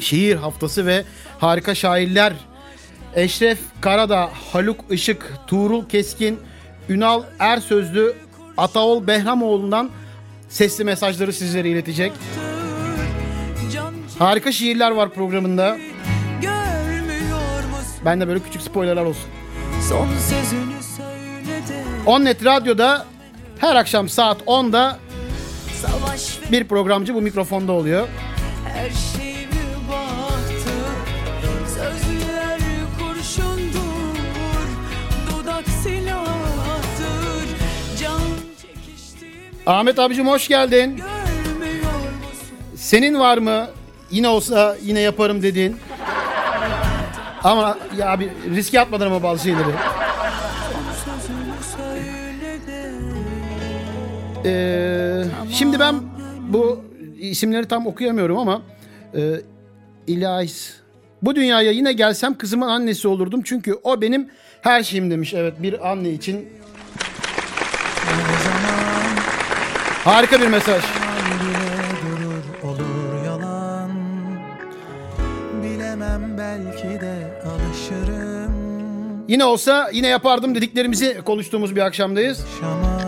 şiir 0.00 0.36
haftası 0.36 0.86
ve 0.86 1.04
harika 1.38 1.74
şairler 1.74 2.32
Eşref 3.14 3.58
Karadağ, 3.80 4.30
Haluk 4.52 4.84
Işık, 4.90 5.32
Tuğrul 5.46 5.88
Keskin, 5.88 6.40
Ünal 6.88 7.22
Ersözlü, 7.38 8.14
Ataol 8.56 9.06
Behramoğlu'ndan 9.06 9.90
sesli 10.50 10.84
mesajları 10.84 11.32
sizlere 11.32 11.68
iletecek. 11.68 12.12
Harika 14.18 14.52
şiirler 14.52 14.90
var 14.90 15.10
programında. 15.10 15.78
Ben 18.04 18.20
de 18.20 18.28
böyle 18.28 18.40
küçük 18.40 18.62
spoilerler 18.62 19.04
olsun. 19.04 19.30
son 19.88 20.08
sözünü 20.08 20.82
söyle 20.96 21.84
Onnet 22.06 22.44
Radyo'da 22.44 23.06
her 23.58 23.76
akşam 23.76 24.08
saat 24.08 24.40
10'da 24.42 24.98
Savaş 25.82 26.38
ve 26.42 26.52
bir 26.52 26.64
programcı 26.64 27.14
bu 27.14 27.20
mikrofonda 27.22 27.72
oluyor. 27.72 28.08
her 28.74 28.90
şey 28.90 29.29
Ahmet 39.66 39.98
abicim 39.98 40.26
hoş 40.26 40.48
geldin. 40.48 41.00
Senin 42.76 43.18
var 43.18 43.38
mı 43.38 43.66
yine 44.10 44.28
olsa 44.28 44.76
yine 44.82 45.00
yaparım 45.00 45.42
dediğin? 45.42 45.76
Ama 47.44 47.78
ya 47.98 48.10
abi 48.12 48.30
riske 48.54 48.80
atmadan 48.80 49.06
ama 49.06 49.22
bazı 49.22 49.42
şeyleri. 49.42 49.70
Ee, 54.44 55.24
şimdi 55.52 55.80
ben 55.80 55.94
bu 56.48 56.84
isimleri 57.18 57.68
tam 57.68 57.86
okuyamıyorum 57.86 58.38
ama 58.38 58.62
e, 59.14 59.20
İlais 60.06 60.72
bu 61.22 61.36
dünyaya 61.36 61.70
yine 61.70 61.92
gelsem 61.92 62.38
kızımın 62.38 62.68
annesi 62.68 63.08
olurdum 63.08 63.42
çünkü 63.44 63.74
o 63.82 64.00
benim 64.00 64.28
her 64.60 64.82
şeyim 64.82 65.10
demiş. 65.10 65.34
Evet 65.34 65.54
bir 65.62 65.90
anne 65.90 66.10
için 66.10 66.48
harika 70.04 70.40
bir 70.40 70.46
mesaj. 70.46 70.82
durur 72.02 72.70
olur 72.70 73.24
yalan 73.26 73.90
Bilemem 75.62 76.38
belki 76.38 77.00
de 77.00 77.40
alışırım 77.46 78.70
Yine 79.28 79.44
olsa 79.44 79.90
yine 79.92 80.06
yapardım 80.08 80.54
dediklerimizi 80.54 81.20
konuştuğumuz 81.24 81.76
bir 81.76 81.80
akşamdayız. 81.80 82.44
Şamam 82.60 82.99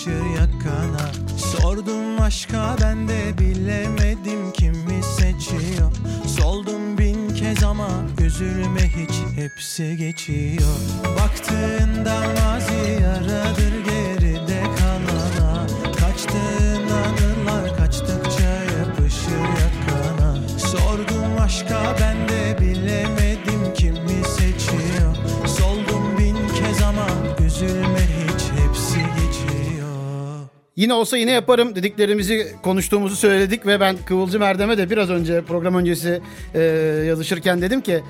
ateşi 0.00 0.10
yakana. 0.10 1.10
Sordum 1.36 2.20
aşka 2.20 2.76
ben 2.82 3.08
de 3.08 3.38
bilemedim 3.38 4.52
kimi 4.52 5.02
seçiyor. 5.02 5.92
Soldum 6.38 6.98
bin 6.98 7.28
kez 7.34 7.64
ama 7.64 7.88
üzülme 8.20 8.88
hiç 8.88 9.14
hepsi 9.36 9.96
geçiyor. 9.96 10.76
Baktığında 11.04 12.20
mazi 12.20 13.02
yaradır 13.02 13.84
geride 13.84 14.62
kalana 14.62 15.66
Kaçtığında 16.00 16.94
anılar 16.94 17.76
kaçtıkça 17.76 18.50
yapışır 18.78 19.48
yakana. 19.60 20.58
Sordum 20.58 21.40
aşka 21.40 21.96
ben 22.00 22.28
de 22.28 22.39
Yine 30.80 30.94
olsa 30.94 31.16
yine 31.16 31.30
yaparım 31.30 31.74
dediklerimizi 31.74 32.56
konuştuğumuzu 32.62 33.16
söyledik 33.16 33.66
ve 33.66 33.80
ben 33.80 33.96
Kıvılcım 34.06 34.42
Erdem'e 34.42 34.78
de 34.78 34.90
biraz 34.90 35.10
önce 35.10 35.42
program 35.42 35.74
öncesi 35.74 36.20
e, 36.54 36.60
yazışırken 37.06 37.62
dedim 37.62 37.80
ki 37.80 38.02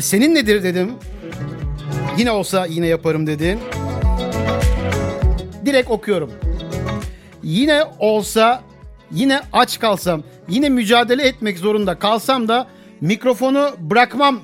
senin 0.00 0.34
nedir 0.34 0.62
dedim. 0.62 0.92
Yine 2.18 2.30
olsa 2.30 2.66
yine 2.66 2.86
yaparım 2.86 3.26
dedin. 3.26 3.58
Direkt 5.66 5.90
okuyorum. 5.90 6.30
Yine 7.42 7.84
olsa 7.98 8.62
yine 9.12 9.40
aç 9.52 9.80
kalsam 9.80 10.22
yine 10.48 10.68
mücadele 10.68 11.22
etmek 11.22 11.58
zorunda 11.58 11.98
kalsam 11.98 12.48
da 12.48 12.66
mikrofonu 13.00 13.70
bırakmam 13.78 14.40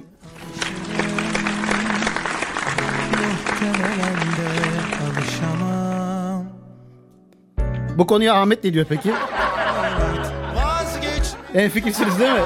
Bu 8.01 8.07
konuya 8.07 8.34
Ahmet 8.34 8.64
ne 8.64 8.74
diyor 8.74 8.86
peki? 8.88 9.12
En 11.55 11.70
fikirsiniz 11.70 12.18
değil 12.18 12.32
mi? 12.32 12.40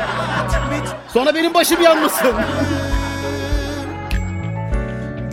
Sonra 1.09 1.35
benim 1.35 1.55
başım 1.55 1.83
yanmasın. 1.83 2.33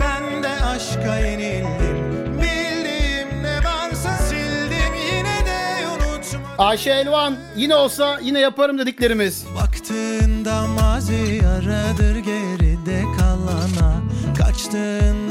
Ben 0.00 0.42
de 0.42 0.48
aşka 0.48 1.18
yenildim 1.18 1.96
Bildiğim 2.38 3.42
ne 3.42 3.56
varsa 3.56 4.16
sildim 4.16 4.94
Yine 5.12 5.46
de 5.46 5.88
unutma 5.88 6.64
Ayşe 6.64 6.90
Elvan 6.90 7.36
yine 7.56 7.74
olsa 7.74 8.18
yine 8.22 8.40
yaparım 8.40 8.78
dediklerimiz. 8.78 9.44
Baktığında 9.62 10.66
mazi 10.66 11.40
yaradır 11.44 12.16
geride 12.16 13.02
kalana 13.18 13.94
Kaçtığın 14.38 15.21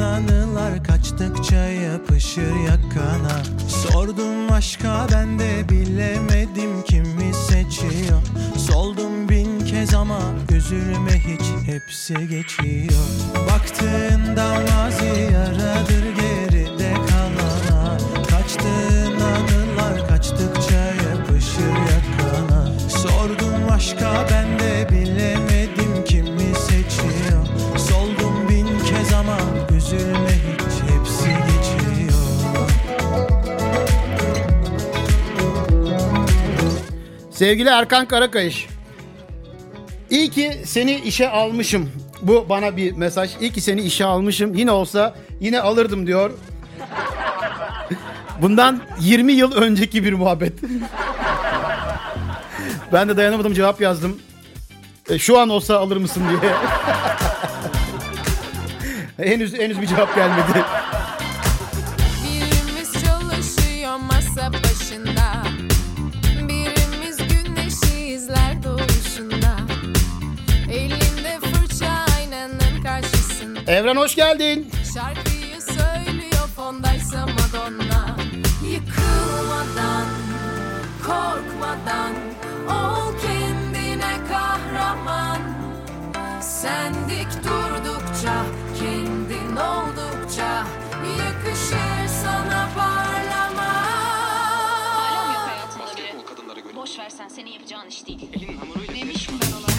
anılar 1.22 1.36
kaçtıkça 1.36 1.56
yapışır 1.56 2.56
yakana. 2.56 3.44
Sordum 3.68 4.52
aşka 4.52 5.08
ben 5.14 5.40
de 5.40 5.70
bilemedim 5.70 6.84
kimi 6.84 7.34
seçiyor. 7.34 8.22
Soldum 8.58 9.30
bin 9.30 9.60
kez 9.66 9.94
ama 9.94 10.20
üzülme 10.52 11.20
hiç 11.20 11.46
hepsi 11.66 12.14
geçiyor. 12.14 13.04
Baktığında 13.52 14.48
mazi 14.50 15.34
yaradır 15.34 16.04
geride 16.16 16.94
kalana. 16.94 17.98
Kaçtığın 18.30 19.20
anılar 19.20 20.08
kaçtıkça 20.08 20.78
yapışır 20.78 21.76
yakana. 21.92 22.80
Sordum 22.90 23.72
aşka 23.72 24.28
ben 24.32 24.60
de 24.60 24.90
bilemedim 24.92 25.51
Sevgili 37.42 37.70
Erkan 37.70 38.08
Karakayış. 38.08 38.68
İyi 40.10 40.30
ki 40.30 40.62
seni 40.66 40.96
işe 40.96 41.30
almışım. 41.30 41.92
Bu 42.22 42.46
bana 42.50 42.78
bir 42.78 42.92
mesaj. 42.92 43.32
İyi 43.42 43.52
ki 43.52 43.62
seni 43.62 43.82
işe 43.82 44.06
almışım. 44.06 44.54
Yine 44.54 44.72
olsa 44.72 45.16
yine 45.40 45.62
alırdım 45.62 46.08
diyor. 46.08 46.32
Bundan 48.42 48.82
20 49.00 49.34
yıl 49.34 49.52
önceki 49.52 50.04
bir 50.04 50.14
muhabbet. 50.14 50.54
ben 52.94 53.10
de 53.10 53.18
dayanamadım 53.18 53.54
cevap 53.54 53.82
yazdım. 53.82 54.20
E, 55.10 55.20
şu 55.20 55.40
an 55.40 55.50
olsa 55.50 55.80
alır 55.80 55.98
mısın 55.98 56.24
diye. 56.30 56.54
henüz 59.30 59.54
henüz 59.54 59.82
bir 59.82 59.88
cevap 59.88 60.16
gelmedi. 60.16 60.64
Evren 73.72 73.96
hoş 73.96 74.16
geldin. 74.16 74.70
Şarkıyı 74.94 75.62
söylüyor 75.62 76.48
fondaysa 76.56 77.26
Madonna 77.26 78.18
Yıkılmadan, 78.72 80.06
korkmadan 81.06 82.14
Ol 82.70 83.14
kendine 83.22 84.14
kahraman 84.30 85.40
Sen 86.42 86.94
dik 87.10 87.44
durdukça, 87.44 88.46
kendin 88.80 89.56
oldukça 89.56 90.64
Yakışır 91.20 92.08
sana 92.24 92.70
parlamak 92.76 93.86
Alem 94.98 95.34
yok 95.34 95.48
hayatına 95.48 95.84
işte. 95.86 96.76
Boş 96.76 97.00
versen 97.00 97.28
senin 97.28 97.52
yapacağın 97.52 97.88
iş 97.88 98.08
değil. 98.08 98.30
Demiş 99.02 99.30
mi 99.30 99.36
ben 99.42 99.52
ona? 99.52 99.72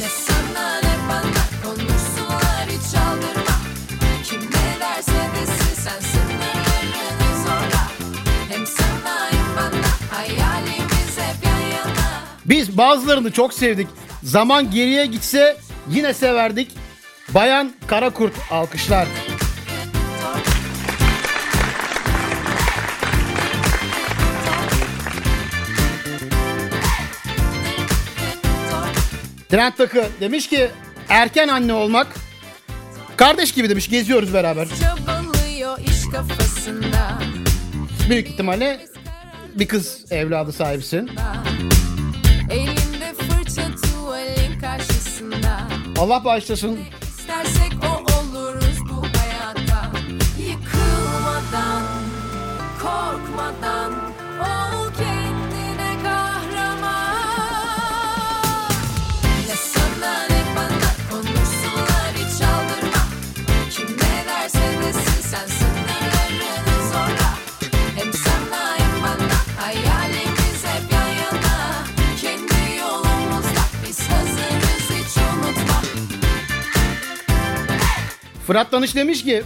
Ne 0.00 0.08
sana 0.08 0.76
ne 0.80 1.08
bana 1.08 1.44
konuşsunlar 1.64 2.15
Biz 12.44 12.78
bazılarını 12.78 13.32
çok 13.32 13.54
sevdik. 13.54 13.88
Zaman 14.22 14.70
geriye 14.70 15.06
gitse 15.06 15.56
yine 15.90 16.14
severdik. 16.14 16.70
Bayan 17.28 17.72
Karakurt 17.86 18.32
alkışlar. 18.50 19.06
Trend 29.48 29.72
Takı 29.72 30.08
demiş 30.20 30.48
ki 30.48 30.70
erken 31.08 31.48
anne 31.48 31.72
olmak 31.72 32.25
kardeş 33.16 33.52
gibi 33.52 33.68
demiş 33.68 33.90
geziyoruz 33.90 34.34
beraber. 34.34 34.68
Çabalıyor 34.68 35.78
iş 35.78 36.10
kafasında 36.12 37.18
Büyük 38.10 38.28
ihtimalle 38.28 38.86
bir 39.54 39.68
kız 39.68 40.04
evladı 40.10 40.52
sahipsin. 40.52 41.10
Elinde 42.50 43.14
fırça 43.14 43.62
tuvalin 43.82 44.60
karşısında 44.60 45.58
Allah 45.98 46.24
bağışlasın. 46.24 46.78
Fırat 78.46 78.72
Danış 78.72 78.94
demiş 78.94 79.24
ki 79.24 79.42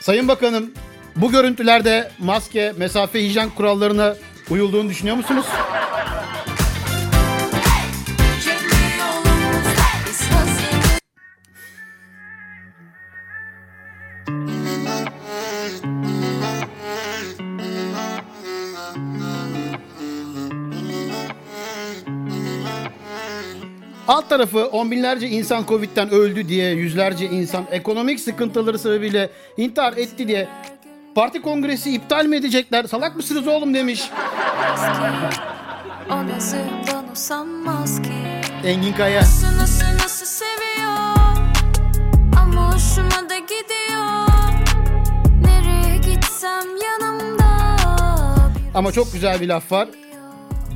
Sayın 0.00 0.28
Bakanım 0.28 0.70
bu 1.16 1.30
görüntülerde 1.30 2.10
maske, 2.18 2.74
mesafe, 2.76 3.24
hijyen 3.24 3.50
kurallarına 3.50 4.16
uyulduğunu 4.50 4.88
düşünüyor 4.88 5.16
musunuz? 5.16 5.46
Alt 24.18 24.28
tarafı 24.28 24.66
on 24.66 24.90
binlerce 24.90 25.28
insan 25.28 25.64
Covid'den 25.68 26.10
öldü 26.10 26.48
diye 26.48 26.70
yüzlerce 26.70 27.26
insan 27.26 27.64
ekonomik 27.70 28.20
sıkıntıları 28.20 28.78
sebebiyle 28.78 29.30
intihar 29.56 29.92
etti 29.92 30.28
diye 30.28 30.48
Parti 31.14 31.42
kongresi 31.42 31.94
iptal 31.94 32.26
mi 32.26 32.36
edecekler? 32.36 32.84
Salak 32.84 33.16
mısınız 33.16 33.48
oğlum 33.48 33.74
demiş. 33.74 34.10
Engin 38.64 38.92
Kaya. 38.92 39.20
Nasıl 39.20 39.58
nasıl 39.58 39.94
nasıl 40.04 40.26
seviyor 40.26 40.96
Ama 42.42 42.74
hoşuma 42.74 43.30
da 43.30 43.38
gidiyor 43.38 44.28
Nereye 45.44 45.96
gitsem 45.96 46.68
yanımda 46.84 47.76
Ama 48.74 48.92
çok 48.92 49.12
güzel 49.12 49.40
bir 49.40 49.48
laf 49.48 49.72
var. 49.72 49.88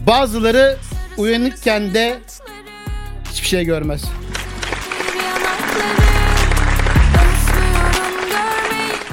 Bazıları 0.06 0.76
uyanıkken 1.18 1.94
de 1.94 2.18
hiçbir 3.32 3.48
şey 3.48 3.64
görmez. 3.64 4.02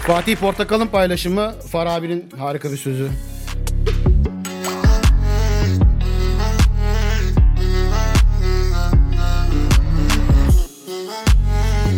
Fatih 0.08 0.36
Portakal'ın 0.38 0.88
paylaşımı 0.88 1.54
Farah 1.72 1.94
abinin 1.94 2.30
harika 2.38 2.72
bir 2.72 2.78
sözü. 2.78 3.10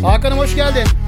Hakan'ım 0.02 0.38
hoş 0.38 0.54
geldin. 0.56 1.01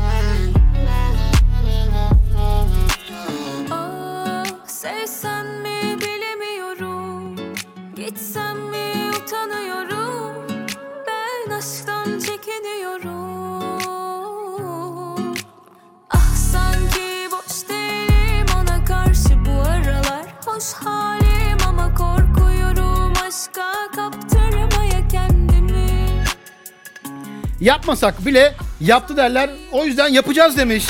Yapmasak 27.64 28.26
bile 28.26 28.54
yaptı 28.80 29.16
derler. 29.16 29.50
O 29.72 29.84
yüzden 29.84 30.08
yapacağız 30.08 30.56
demiş. 30.56 30.86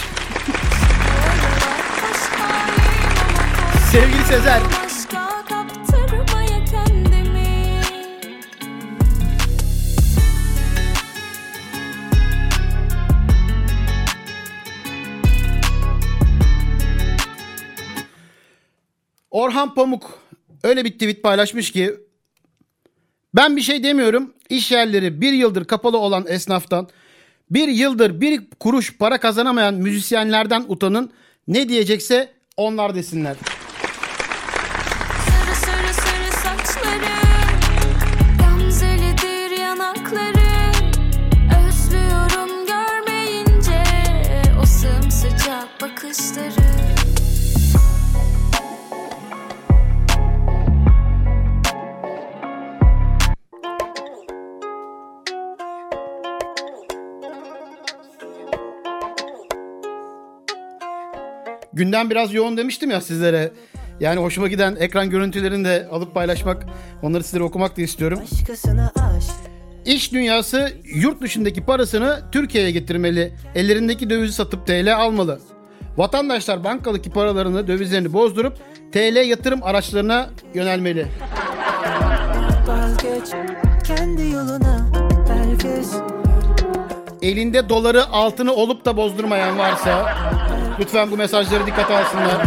Sevgili 3.92 4.24
Sezer. 4.24 4.60
Orhan 19.30 19.74
Pamuk 19.74 20.18
öyle 20.62 20.84
bir 20.84 20.92
tweet 20.92 21.22
paylaşmış 21.22 21.72
ki 21.72 21.94
ben 23.36 23.56
bir 23.56 23.62
şey 23.62 23.82
demiyorum. 23.82 24.32
İş 24.48 24.72
yerleri 24.72 25.20
bir 25.20 25.32
yıldır 25.32 25.64
kapalı 25.64 25.98
olan 25.98 26.24
esnaftan 26.28 26.88
bir 27.50 27.68
yıldır 27.68 28.20
bir 28.20 28.42
kuruş 28.60 28.96
para 28.98 29.18
kazanamayan 29.18 29.74
müzisyenlerden 29.74 30.64
utanın. 30.68 31.10
Ne 31.48 31.68
diyecekse 31.68 32.32
onlar 32.56 32.94
desinler. 32.94 33.36
Gündem 61.74 62.10
biraz 62.10 62.34
yoğun 62.34 62.56
demiştim 62.56 62.90
ya 62.90 63.00
sizlere. 63.00 63.52
Yani 64.00 64.20
hoşuma 64.20 64.48
giden 64.48 64.76
ekran 64.76 65.10
görüntülerini 65.10 65.64
de 65.64 65.88
alıp 65.90 66.14
paylaşmak, 66.14 66.66
onları 67.02 67.24
sizlere 67.24 67.42
okumak 67.42 67.76
da 67.76 67.82
istiyorum. 67.82 68.20
İş 69.86 70.12
dünyası 70.12 70.72
yurt 70.94 71.22
dışındaki 71.22 71.64
parasını 71.64 72.20
Türkiye'ye 72.32 72.70
getirmeli. 72.70 73.32
Ellerindeki 73.54 74.10
dövizi 74.10 74.32
satıp 74.32 74.66
TL 74.66 74.96
almalı. 74.96 75.40
Vatandaşlar 75.96 76.64
bankadaki 76.64 77.10
paralarını, 77.10 77.66
dövizlerini 77.68 78.12
bozdurup 78.12 78.56
TL 78.92 79.28
yatırım 79.28 79.62
araçlarına 79.62 80.30
yönelmeli. 80.54 81.06
Elinde 87.22 87.68
doları 87.68 88.06
altını 88.06 88.52
olup 88.52 88.84
da 88.84 88.96
bozdurmayan 88.96 89.58
varsa 89.58 90.14
lütfen 90.80 91.10
bu 91.10 91.16
mesajları 91.16 91.66
dikkate 91.66 91.96
alsınlar. 91.96 92.46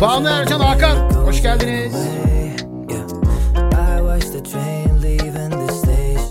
Banu 0.00 0.28
Ercan 0.28 0.60
Hakan 0.60 0.96
hoş 1.10 1.42
geldiniz. 1.42 1.94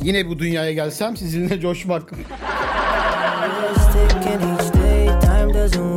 Yine 0.02 0.30
bu 0.30 0.40
dünyaya 0.40 0.74
gelsem 0.74 1.18
sizinle 1.18 1.60
coşmak. 1.60 2.12
It's 3.72 3.86
ticking 3.94 4.42
each 4.44 4.74
day, 4.74 5.06
time 5.20 5.54
doesn't 5.54 5.90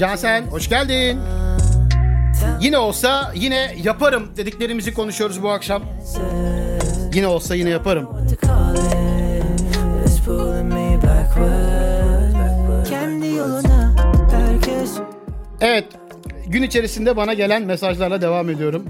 Cansel 0.00 0.46
hoş 0.46 0.68
geldin. 0.68 1.20
Yine 2.60 2.78
olsa 2.78 3.32
yine 3.34 3.74
yaparım 3.82 4.30
dediklerimizi 4.36 4.94
konuşuyoruz 4.94 5.42
bu 5.42 5.50
akşam. 5.50 5.82
Yine 7.14 7.26
olsa 7.26 7.54
yine 7.54 7.70
yaparım. 7.70 8.08
Evet 15.60 15.84
gün 16.46 16.62
içerisinde 16.62 17.16
bana 17.16 17.34
gelen 17.34 17.62
mesajlarla 17.62 18.22
devam 18.22 18.50
ediyorum. 18.50 18.84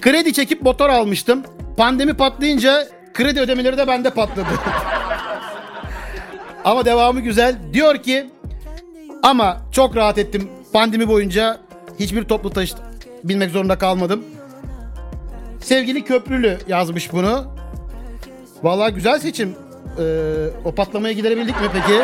Kredi 0.00 0.32
çekip 0.32 0.62
motor 0.62 0.88
almıştım. 0.88 1.42
Pandemi 1.76 2.14
patlayınca 2.14 2.88
kredi 3.14 3.40
ödemeleri 3.40 3.78
de 3.78 3.88
bende 3.88 4.10
patladı. 4.10 4.46
ama 6.64 6.84
devamı 6.84 7.20
güzel. 7.20 7.58
Diyor 7.72 8.02
ki 8.02 8.30
ama 9.22 9.60
çok 9.72 9.96
rahat 9.96 10.18
ettim. 10.18 10.48
Pandemi 10.72 11.08
boyunca 11.08 11.58
hiçbir 11.98 12.24
toplu 12.24 12.50
taşıt 12.50 12.78
binmek 13.24 13.50
zorunda 13.50 13.78
kalmadım. 13.78 14.24
Sevgili 15.60 16.04
Köprülü 16.04 16.58
yazmış 16.68 17.12
bunu. 17.12 17.44
Vallahi 18.62 18.94
güzel 18.94 19.18
seçim. 19.18 19.54
Ee, 19.98 20.46
o 20.64 20.74
patlamayı 20.74 21.16
giderebildik 21.16 21.60
mi 21.60 21.66
peki? 21.72 22.00